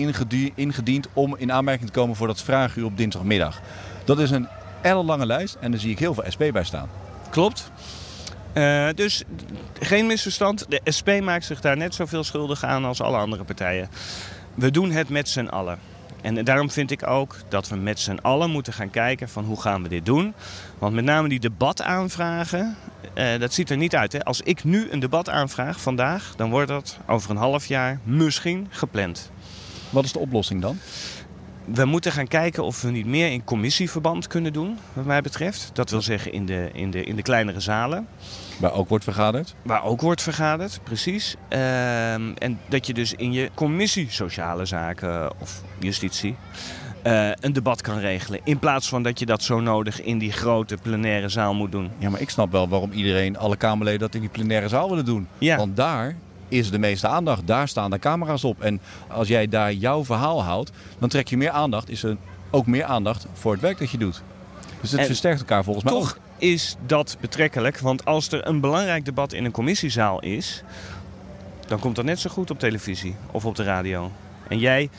ingediend 0.56 1.08
om 1.14 1.36
in 1.38 1.52
aanmerking 1.52 1.88
te 1.88 2.00
komen 2.00 2.16
voor 2.16 2.28
dat 2.28 2.42
vraaguur 2.42 2.86
op 2.86 2.98
dinsdagmiddag. 2.98 3.62
Dat 4.06 4.20
is 4.20 4.32
een 4.32 4.48
ellenlange 4.82 5.26
lijst 5.26 5.58
en 5.60 5.72
daar 5.72 5.80
zie 5.80 5.92
ik 5.92 6.00
heel 6.00 6.14
veel 6.14 6.24
SP 6.34 6.44
bij 6.52 6.64
staan. 6.64 6.90
Klopt. 7.30 7.72
Uh, 8.54 8.88
dus 8.96 9.24
geen 9.80 10.06
misverstand. 10.06 10.66
De 10.70 10.82
SP 10.98 11.10
maakt 11.22 11.46
zich 11.46 11.62
daar 11.62 11.78
net 11.78 11.96
zoveel 11.96 12.24
schuldig 12.24 12.64
aan 12.64 12.86
als 12.86 13.02
alle 13.02 13.18
andere 13.18 13.44
partijen. 13.44 13.90
We 14.54 14.72
doen 14.72 14.92
het 14.92 15.10
met 15.10 15.30
z'n 15.30 15.46
allen. 15.46 15.80
En 16.22 16.44
daarom 16.44 16.70
vind 16.70 16.92
ik 16.92 17.08
ook 17.08 17.36
dat 17.50 17.68
we 17.68 17.76
met 17.76 18.00
z'n 18.00 18.20
allen 18.22 18.50
moeten 18.50 18.74
gaan 18.74 18.90
kijken 18.90 19.30
van 19.30 19.44
hoe 19.44 19.62
gaan 19.62 19.84
we 19.84 19.90
dit 19.90 20.06
doen. 20.06 20.34
Want 20.78 20.94
met 20.94 21.04
name 21.04 21.30
die 21.30 21.40
debataanvragen, 21.40 22.76
uh, 23.16 23.40
dat 23.40 23.54
ziet 23.54 23.70
er 23.70 23.78
niet 23.78 23.96
uit. 23.96 24.12
Hè? 24.12 24.24
Als 24.24 24.42
ik 24.42 24.64
nu 24.64 24.88
een 24.92 25.00
debat 25.00 25.30
aanvraag 25.30 25.82
vandaag, 25.82 26.34
dan 26.36 26.50
wordt 26.50 26.68
dat 26.68 26.98
over 27.08 27.30
een 27.30 27.38
half 27.38 27.66
jaar 27.66 28.00
misschien 28.04 28.68
gepland. 28.70 29.32
Wat 29.90 30.04
is 30.04 30.12
de 30.12 30.20
oplossing 30.20 30.62
dan? 30.62 30.80
We 31.66 31.86
moeten 31.86 32.12
gaan 32.12 32.28
kijken 32.28 32.64
of 32.64 32.82
we 32.82 32.92
niet 32.92 33.06
meer 33.06 33.32
in 33.32 33.44
commissieverband 33.44 34.28
kunnen 34.28 34.54
doen, 34.54 34.78
wat 34.94 35.06
mij 35.06 35.22
betreft. 35.22 35.70
Dat 35.74 35.90
wil 35.90 36.02
zeggen 36.02 36.34
in 36.34 36.46
de, 36.46 36.70
in 36.74 36.92
de, 36.92 37.04
in 37.04 37.16
de 37.16 37.22
kleinere 37.22 37.60
zalen. 37.60 38.08
Waar 38.60 38.74
ook 38.74 38.90
wordt 38.90 39.04
vergaderd? 39.04 39.56
Waar 39.62 39.84
ook 39.84 40.02
wordt 40.02 40.22
vergaderd, 40.22 40.80
precies. 40.84 41.36
Um, 41.50 41.58
en 42.38 42.60
dat 42.68 42.88
je 42.88 42.94
dus 42.94 43.14
in 43.14 43.32
je 43.32 43.50
commissie 43.54 44.08
sociale 44.10 44.66
zaken 44.66 45.40
of 45.40 45.62
justitie 45.80 46.36
uh, 47.08 47.30
een 47.40 47.54
debat 47.54 47.82
kan 47.82 47.98
regelen. 47.98 48.40
In 48.44 48.60
plaats 48.60 48.90
van 48.90 49.04
dat 49.04 49.20
je 49.20 49.26
dat 49.26 49.44
zo 49.44 49.60
nodig 49.60 50.02
in 50.02 50.18
die 50.18 50.32
grote 50.32 50.78
plenaire 50.82 51.30
zaal 51.30 51.54
moet 51.54 51.72
doen. 51.72 51.92
Ja, 51.98 52.10
maar 52.10 52.22
ik 52.22 52.30
snap 52.30 52.52
wel 52.52 52.70
waarom 52.70 52.92
iedereen, 52.92 53.38
alle 53.38 53.58
Kamerleden, 53.58 54.00
dat 54.00 54.16
in 54.16 54.22
die 54.22 54.30
plenaire 54.30 54.68
zaal 54.68 54.90
willen 54.90 55.06
doen. 55.06 55.28
Ja. 55.38 55.58
Want 55.58 55.76
daar 55.76 56.16
is 56.52 56.72
de 56.72 56.80
meeste 56.80 57.08
aandacht. 57.08 57.48
Daar 57.48 57.68
staan 57.68 57.92
de 57.92 58.00
camera's 58.00 58.44
op. 58.44 58.62
En 58.62 58.82
als 59.08 59.28
jij 59.28 59.48
daar 59.48 59.74
jouw 59.74 60.06
verhaal 60.06 60.44
houdt, 60.44 60.72
dan 61.00 61.10
trek 61.10 61.28
je 61.28 61.38
meer 61.38 61.50
aandacht. 61.50 61.90
Is 61.90 62.04
er 62.04 62.18
ook 62.52 62.66
meer 62.66 62.84
aandacht 62.84 63.26
voor 63.34 63.52
het 63.52 63.62
werk 63.62 63.80
dat 63.80 63.92
je 63.92 63.98
doet. 63.98 64.22
Dus 64.82 64.92
het 64.92 65.00
en 65.00 65.06
versterkt 65.06 65.40
elkaar 65.40 65.64
volgens 65.64 65.86
mij 65.86 65.94
toch 65.94 66.18
is 66.38 66.76
dat 66.86 67.18
betrekkelijk. 67.20 67.80
Want 67.80 68.06
als 68.06 68.32
er 68.32 68.48
een 68.48 68.60
belangrijk 68.60 69.06
debat 69.06 69.34
in 69.34 69.46
een 69.46 69.52
commissiezaal 69.52 70.20
is... 70.20 70.64
dan 71.68 71.80
komt 71.80 71.96
dat 71.96 72.06
net 72.06 72.20
zo 72.20 72.30
goed 72.30 72.52
op 72.52 72.60
televisie 72.60 73.16
of 73.32 73.46
op 73.46 73.56
de 73.56 73.64
radio. 73.64 74.12
En 74.48 74.60
jij 74.60 74.90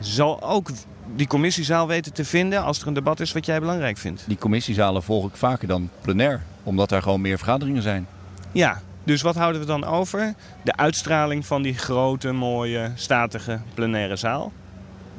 zal 0.00 0.42
ook 0.42 0.70
die 1.14 1.26
commissiezaal 1.26 1.86
weten 1.86 2.12
te 2.12 2.24
vinden 2.24 2.62
als 2.62 2.80
er 2.80 2.86
een 2.86 2.94
debat 2.94 3.20
is 3.20 3.32
wat 3.32 3.46
jij 3.46 3.60
belangrijk 3.60 3.98
vindt. 3.98 4.24
Die 4.26 4.38
commissiezalen 4.38 5.02
volg 5.02 5.28
ik 5.28 5.36
vaker 5.36 5.68
dan 5.68 5.90
plenair, 6.00 6.42
omdat 6.62 6.88
daar 6.88 7.02
gewoon 7.02 7.20
meer 7.20 7.38
vergaderingen 7.38 7.82
zijn. 7.82 8.06
Ja, 8.52 8.80
dus 9.04 9.22
wat 9.22 9.34
houden 9.34 9.60
we 9.60 9.66
dan 9.66 9.84
over? 9.84 10.34
De 10.64 10.76
uitstraling 10.76 11.46
van 11.46 11.62
die 11.62 11.78
grote, 11.78 12.32
mooie, 12.32 12.90
statige 12.94 13.60
plenaire 13.74 14.16
zaal. 14.16 14.52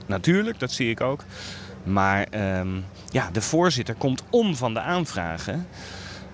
Natuurlijk, 0.05 0.59
dat 0.59 0.71
zie 0.71 0.89
ik 0.89 1.01
ook. 1.01 1.23
Maar 1.83 2.27
ehm, 2.29 2.79
ja, 3.09 3.29
de 3.31 3.41
voorzitter 3.41 3.95
komt 3.95 4.23
om 4.29 4.55
van 4.55 4.73
de 4.73 4.79
aanvragen. 4.79 5.67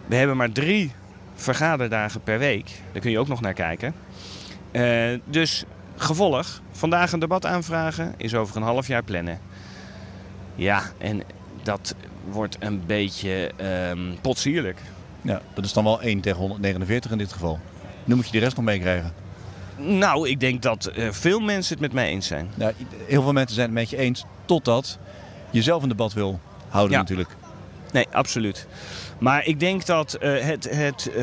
We 0.05 0.15
hebben 0.15 0.37
maar 0.37 0.51
drie 0.51 0.91
vergaderdagen 1.35 2.21
per 2.21 2.39
week. 2.39 2.81
Daar 2.91 3.01
kun 3.01 3.11
je 3.11 3.19
ook 3.19 3.27
nog 3.27 3.41
naar 3.41 3.53
kijken. 3.53 3.93
Uh, 4.71 5.19
dus 5.25 5.63
gevolg, 5.95 6.61
vandaag 6.71 7.11
een 7.11 7.19
debat 7.19 7.45
aanvragen 7.45 8.13
is 8.17 8.35
over 8.35 8.55
een 8.55 8.63
half 8.63 8.87
jaar 8.87 9.03
plannen. 9.03 9.39
Ja, 10.55 10.83
en 10.97 11.23
dat 11.63 11.95
wordt 12.29 12.57
een 12.59 12.85
beetje 12.85 13.51
um, 13.91 14.17
potsierlijk. 14.21 14.81
Ja, 15.21 15.41
dat 15.53 15.65
is 15.65 15.73
dan 15.73 15.83
wel 15.83 16.01
1 16.01 16.19
tegen 16.19 16.39
149 16.39 17.11
in 17.11 17.17
dit 17.17 17.33
geval. 17.33 17.59
Nu 18.03 18.15
moet 18.15 18.25
je 18.25 18.31
de 18.31 18.39
rest 18.39 18.55
nog 18.55 18.65
meekrijgen. 18.65 19.13
Nou, 19.77 20.29
ik 20.29 20.39
denk 20.39 20.61
dat 20.61 20.91
uh, 20.95 21.11
veel 21.11 21.39
mensen 21.39 21.73
het 21.73 21.81
met 21.81 21.93
mij 21.93 22.09
eens 22.09 22.27
zijn. 22.27 22.49
Ja, 22.55 22.71
heel 23.05 23.21
veel 23.21 23.33
mensen 23.33 23.55
zijn 23.55 23.67
het 23.67 23.77
met 23.77 23.89
je 23.89 23.97
eens, 23.97 24.25
totdat 24.45 24.97
je 25.49 25.61
zelf 25.61 25.83
een 25.83 25.89
debat 25.89 26.13
wil 26.13 26.39
houden 26.69 26.93
ja. 26.93 26.99
natuurlijk. 26.99 27.29
Nee, 27.91 28.07
absoluut. 28.11 28.67
Maar 29.19 29.45
ik 29.45 29.59
denk 29.59 29.85
dat 29.85 30.17
uh, 30.21 30.39
het, 30.39 30.69
het, 30.69 31.07
uh, 31.07 31.15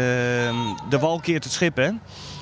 de 0.89 0.99
wal 1.01 1.21
keert 1.21 1.45
het 1.45 1.53
schip, 1.53 1.77
hè? 1.77 1.91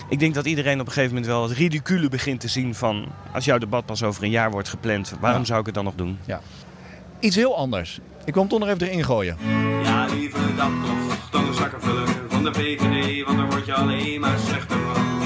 Ik 0.09 0.19
denk 0.19 0.35
dat 0.35 0.47
iedereen 0.47 0.81
op 0.81 0.87
een 0.87 0.93
gegeven 0.93 1.15
moment 1.15 1.33
wel 1.33 1.43
het 1.43 1.53
ridicule 1.53 2.09
begint 2.09 2.41
te 2.41 2.49
zien 2.49 2.75
van... 2.75 3.07
als 3.33 3.45
jouw 3.45 3.59
debat 3.59 3.87
pas 3.87 4.03
over 4.03 4.23
een 4.23 4.31
jaar 4.31 4.51
wordt 4.51 4.69
gepland, 4.69 5.15
waarom 5.21 5.41
ja. 5.41 5.47
zou 5.47 5.61
ik 5.61 5.67
het 5.67 5.75
dan 5.75 5.85
nog 5.85 5.95
doen? 5.95 6.19
Ja. 6.25 6.41
Iets 7.21 7.37
heel 7.37 7.57
anders. 7.57 8.01
Ik 8.25 8.35
wil 8.35 8.43
hem 8.43 8.51
toch 8.51 8.59
nog 8.59 8.69
even 8.69 8.89
erin 8.89 9.05
gooien. 9.05 9.37
Ja, 9.83 10.07
liever 10.07 10.57
dat 10.57 10.71
nog 10.71 11.31
dan 11.31 11.47
de 11.47 11.53
zakken 11.53 11.81
vullen 11.81 12.09
van 12.29 12.45
de 12.45 12.55
VVD, 12.55 13.25
want 13.25 13.39
dan 13.39 13.51
word 13.51 13.67
je 13.67 13.75
alleen 13.75 14.21
maar 14.21 14.39
slechter 14.39 14.79
van. 14.79 14.95
Oh. 14.97 15.25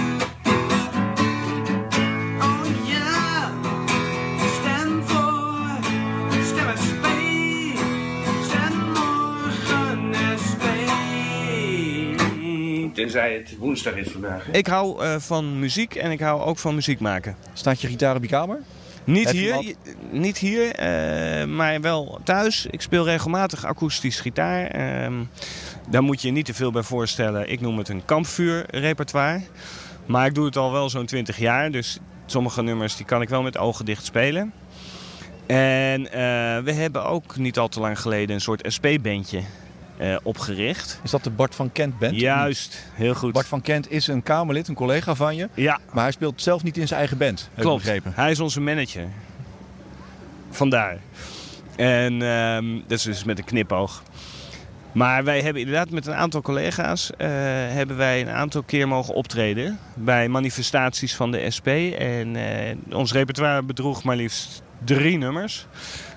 Tenzij 12.94 13.32
het 13.32 13.56
woensdag 13.58 13.94
is 13.94 14.08
vandaag. 14.10 14.46
Hè? 14.46 14.52
Ik 14.52 14.66
hou 14.66 15.04
uh, 15.04 15.16
van 15.18 15.58
muziek 15.58 15.94
en 15.94 16.10
ik 16.10 16.20
hou 16.20 16.40
ook 16.40 16.58
van 16.58 16.74
muziek 16.74 17.00
maken. 17.00 17.36
Staat 17.52 17.80
je 17.80 17.88
gitaar 17.88 18.16
op 18.16 18.22
je 18.22 18.28
kamer? 18.28 18.62
Niet 19.08 19.30
je 19.30 19.36
hier, 19.36 19.74
niet 20.10 20.38
hier 20.38 20.64
uh, 20.64 21.44
maar 21.44 21.80
wel 21.80 22.20
thuis. 22.24 22.66
Ik 22.70 22.80
speel 22.80 23.04
regelmatig 23.04 23.64
akoestisch 23.64 24.20
gitaar. 24.20 24.76
Uh, 24.76 25.16
daar 25.88 26.02
moet 26.02 26.20
je 26.20 26.26
je 26.26 26.32
niet 26.32 26.44
te 26.44 26.54
veel 26.54 26.70
bij 26.70 26.82
voorstellen. 26.82 27.50
Ik 27.50 27.60
noem 27.60 27.78
het 27.78 27.88
een 27.88 28.04
kampvuurrepertoire. 28.04 29.40
Maar 30.06 30.26
ik 30.26 30.34
doe 30.34 30.44
het 30.44 30.56
al 30.56 30.72
wel 30.72 30.90
zo'n 30.90 31.06
20 31.06 31.38
jaar. 31.38 31.70
Dus 31.70 31.98
sommige 32.26 32.62
nummers 32.62 32.96
die 32.96 33.06
kan 33.06 33.22
ik 33.22 33.28
wel 33.28 33.42
met 33.42 33.58
ogen 33.58 33.84
dicht 33.84 34.04
spelen. 34.04 34.52
En 35.46 36.00
uh, 36.00 36.10
we 36.64 36.72
hebben 36.72 37.04
ook 37.04 37.36
niet 37.36 37.58
al 37.58 37.68
te 37.68 37.80
lang 37.80 38.00
geleden 38.00 38.34
een 38.34 38.40
soort 38.40 38.72
SP-bandje 38.72 39.42
uh, 40.00 40.16
opgericht. 40.22 41.00
Is 41.02 41.10
dat 41.10 41.24
de 41.24 41.30
Bart 41.30 41.54
van 41.54 41.72
Kent 41.72 41.98
band? 41.98 42.20
Juist, 42.20 42.84
heel 42.92 43.14
goed. 43.14 43.32
Bart 43.32 43.46
van 43.46 43.60
Kent 43.60 43.90
is 43.90 44.06
een 44.06 44.22
Kamerlid, 44.22 44.68
een 44.68 44.74
collega 44.74 45.14
van 45.14 45.36
je. 45.36 45.48
Ja. 45.54 45.78
Maar 45.92 46.02
hij 46.02 46.12
speelt 46.12 46.42
zelf 46.42 46.62
niet 46.62 46.76
in 46.76 46.86
zijn 46.86 46.98
eigen 46.98 47.18
band, 47.18 47.48
heb 47.54 47.64
Klopt. 47.64 47.78
ik 47.78 47.84
begrepen. 47.84 48.12
Hij 48.14 48.30
is 48.30 48.40
onze 48.40 48.60
manager. 48.60 49.08
Vandaar. 50.50 50.98
En 51.76 52.22
um, 52.22 52.82
dat 52.86 52.98
is 52.98 53.02
dus 53.02 53.24
met 53.24 53.38
een 53.38 53.44
knipoog. 53.44 54.02
Maar 54.92 55.24
wij 55.24 55.40
hebben 55.40 55.62
inderdaad 55.62 55.90
met 55.90 56.06
een 56.06 56.14
aantal 56.14 56.42
collega's 56.42 57.10
uh, 57.10 57.26
hebben 57.70 57.96
wij 57.96 58.20
een 58.20 58.28
aantal 58.28 58.62
keer 58.62 58.88
mogen 58.88 59.14
optreden 59.14 59.78
bij 59.94 60.28
manifestaties 60.28 61.14
van 61.14 61.30
de 61.30 61.50
SP. 61.56 61.66
En 61.98 62.34
uh, 62.34 62.96
ons 62.96 63.12
repertoire 63.12 63.62
bedroeg 63.62 64.02
maar 64.02 64.16
liefst 64.16 64.62
drie 64.84 65.18
nummers. 65.18 65.66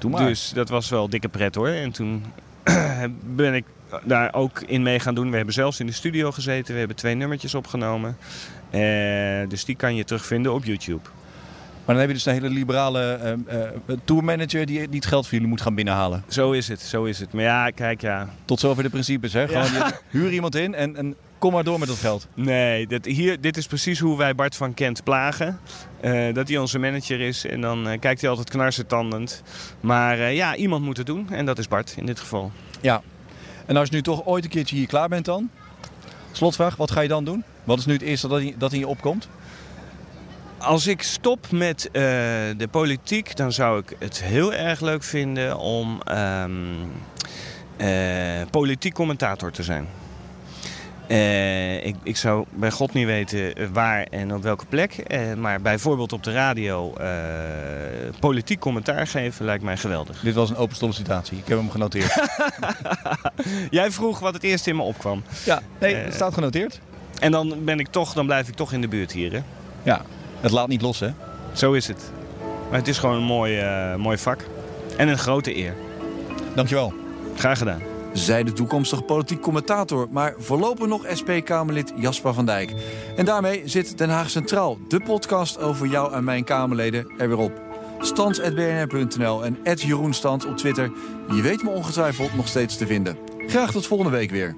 Maar. 0.09 0.25
Dus 0.25 0.51
dat 0.53 0.69
was 0.69 0.89
wel 0.89 1.09
dikke 1.09 1.29
pret 1.29 1.55
hoor. 1.55 1.67
En 1.67 1.91
toen 1.91 2.23
ben 3.35 3.53
ik 3.53 3.65
daar 4.03 4.33
ook 4.33 4.61
in 4.61 4.83
mee 4.83 4.99
gaan 4.99 5.15
doen. 5.15 5.29
We 5.29 5.35
hebben 5.35 5.53
zelfs 5.53 5.79
in 5.79 5.85
de 5.85 5.91
studio 5.91 6.31
gezeten. 6.31 6.73
We 6.73 6.79
hebben 6.79 6.97
twee 6.97 7.15
nummertjes 7.15 7.55
opgenomen. 7.55 8.17
Uh, 8.71 9.49
dus 9.49 9.65
die 9.65 9.75
kan 9.75 9.95
je 9.95 10.03
terugvinden 10.03 10.53
op 10.53 10.65
YouTube. 10.65 11.09
Maar 11.85 11.95
dan 11.95 11.97
heb 11.97 12.07
je 12.07 12.13
dus 12.13 12.25
een 12.25 12.33
hele 12.33 12.49
liberale 12.49 13.19
uh, 13.47 13.61
uh, 13.87 13.97
tourmanager 14.03 14.65
die, 14.65 14.87
die 14.89 14.99
het 14.99 15.05
geld 15.05 15.23
voor 15.23 15.33
jullie 15.33 15.47
moet 15.47 15.61
gaan 15.61 15.75
binnenhalen. 15.75 16.23
Zo 16.27 16.51
is 16.51 16.67
het, 16.67 16.81
zo 16.81 17.03
is 17.03 17.19
het. 17.19 17.33
Maar 17.33 17.43
ja, 17.43 17.69
kijk 17.69 18.01
ja. 18.01 18.29
Tot 18.45 18.59
zover 18.59 18.83
de 18.83 18.89
principes, 18.89 19.33
hè? 19.33 19.47
Gewoon, 19.47 19.73
ja. 19.73 19.91
huur 20.09 20.31
iemand 20.31 20.55
in 20.55 20.75
en, 20.75 20.95
en 20.95 21.15
kom 21.41 21.51
maar 21.51 21.63
door 21.63 21.79
met 21.79 21.87
dat 21.87 21.97
geld. 21.97 22.27
Nee, 22.33 22.87
dit, 22.87 23.05
hier, 23.05 23.41
dit 23.41 23.57
is 23.57 23.67
precies 23.67 23.99
hoe 23.99 24.17
wij 24.17 24.35
Bart 24.35 24.55
van 24.55 24.73
Kent 24.73 25.03
plagen. 25.03 25.59
Uh, 26.01 26.33
dat 26.33 26.47
hij 26.47 26.57
onze 26.57 26.79
manager 26.79 27.19
is 27.19 27.45
en 27.45 27.61
dan 27.61 27.87
uh, 27.87 27.99
kijkt 27.99 28.21
hij 28.21 28.29
altijd 28.29 28.49
knarsetandend. 28.49 29.41
Maar 29.79 30.17
uh, 30.17 30.35
ja, 30.35 30.55
iemand 30.55 30.83
moet 30.83 30.97
het 30.97 31.05
doen 31.05 31.29
en 31.29 31.45
dat 31.45 31.57
is 31.57 31.67
Bart 31.67 31.93
in 31.97 32.05
dit 32.05 32.19
geval. 32.19 32.51
Ja, 32.81 33.01
en 33.65 33.77
als 33.77 33.89
je 33.89 33.95
nu 33.95 34.01
toch 34.01 34.25
ooit 34.25 34.43
een 34.43 34.49
keertje 34.49 34.75
hier 34.75 34.87
klaar 34.87 35.09
bent 35.09 35.25
dan? 35.25 35.49
Slotvraag, 36.31 36.75
wat 36.75 36.91
ga 36.91 37.01
je 37.01 37.07
dan 37.07 37.25
doen? 37.25 37.43
Wat 37.63 37.79
is 37.79 37.85
nu 37.85 37.93
het 37.93 38.01
eerste 38.01 38.27
dat, 38.27 38.41
dat 38.57 38.73
in 38.73 38.79
je 38.79 38.87
opkomt? 38.87 39.27
Als 40.57 40.87
ik 40.87 41.01
stop 41.01 41.51
met 41.51 41.85
uh, 41.85 41.91
de 42.57 42.67
politiek, 42.71 43.35
dan 43.35 43.51
zou 43.51 43.79
ik 43.79 43.95
het 43.99 44.23
heel 44.23 44.53
erg 44.53 44.81
leuk 44.81 45.03
vinden 45.03 45.57
om 45.57 46.01
um, 46.11 46.91
uh, 47.77 47.87
politiek 48.51 48.93
commentator 48.93 49.51
te 49.51 49.63
zijn. 49.63 49.87
Uh, 51.11 51.85
ik, 51.85 51.95
ik, 52.03 52.17
zou 52.17 52.45
bij 52.49 52.71
God 52.71 52.93
niet 52.93 53.05
weten 53.05 53.73
waar 53.73 54.03
en 54.03 54.33
op 54.33 54.43
welke 54.43 54.65
plek. 54.65 55.03
maar 55.37 55.61
bijvoorbeeld 55.61 56.13
op 56.13 56.23
de 56.23 56.31
radio 56.31 56.93
politiek 58.19 58.59
commentaar 58.59 59.07
geven 59.07 59.45
lijkt 59.45 59.63
mij 59.63 59.77
geweldig. 59.77 60.19
Dit 60.19 60.33
was 60.33 60.49
een 60.49 60.55
open 60.55 60.75
sollicitatie. 60.75 61.37
Ik 61.37 61.47
heb 61.47 61.57
hem 61.57 61.69
genoteerd. 61.69 62.29
Jij 63.69 63.91
vroeg 63.91 64.19
wat 64.19 64.33
het 64.33 64.43
eerst 64.43 64.67
in 64.67 64.75
me 64.75 64.81
opkwam. 64.81 65.23
Ja, 65.45 65.61
nee, 65.79 65.95
het 65.95 66.13
staat 66.13 66.33
genoteerd. 66.33 66.79
En 67.19 67.31
dan 67.31 67.55
ben 67.65 67.79
ik 67.79 67.87
toch, 67.87 68.13
dan 68.13 68.25
blijf 68.25 68.47
ik 68.47 68.55
toch 68.55 68.73
in 68.73 68.81
de 68.81 68.87
buurt 68.87 69.11
hier. 69.11 69.31
Hè? 69.31 69.41
Ja, 69.83 70.01
het 70.41 70.51
laat 70.51 70.67
niet 70.67 70.81
los, 70.81 70.99
hè? 70.99 71.09
Zo 71.53 71.73
is 71.73 71.87
het. 71.87 72.11
Maar 72.69 72.79
het 72.79 72.87
is 72.87 72.97
gewoon 72.97 73.15
een 73.15 73.23
mooi, 73.23 73.65
mooi 73.97 74.17
vak. 74.17 74.45
En 74.97 75.07
een 75.07 75.17
grote 75.17 75.57
eer. 75.57 75.75
Dankjewel. 76.55 76.93
Graag 77.35 77.57
gedaan. 77.57 77.90
Zij 78.13 78.43
de 78.43 78.53
toekomstige 78.53 79.01
politiek 79.01 79.41
commentator, 79.41 80.07
maar 80.11 80.33
voorlopig 80.37 80.87
nog 80.87 81.05
SP-Kamerlid 81.13 81.93
Jasper 81.95 82.33
van 82.33 82.45
Dijk. 82.45 82.73
En 83.15 83.25
daarmee 83.25 83.61
zit 83.65 83.97
Den 83.97 84.09
Haag 84.09 84.29
Centraal, 84.29 84.77
de 84.87 84.99
podcast 84.99 85.57
over 85.59 85.87
jou 85.87 86.13
en 86.13 86.23
mijn 86.23 86.43
Kamerleden, 86.43 87.11
er 87.17 87.27
weer 87.27 87.37
op. 87.37 87.61
Stans.bnr.nl 87.99 89.45
en 89.45 89.57
Jeroen 89.75 90.13
Stans 90.13 90.45
op 90.45 90.57
Twitter. 90.57 90.91
Je 91.35 91.41
weet 91.41 91.63
me 91.63 91.69
ongetwijfeld 91.69 92.35
nog 92.35 92.47
steeds 92.47 92.77
te 92.77 92.85
vinden. 92.85 93.17
Graag 93.47 93.71
tot 93.71 93.87
volgende 93.87 94.11
week 94.11 94.31
weer. 94.31 94.55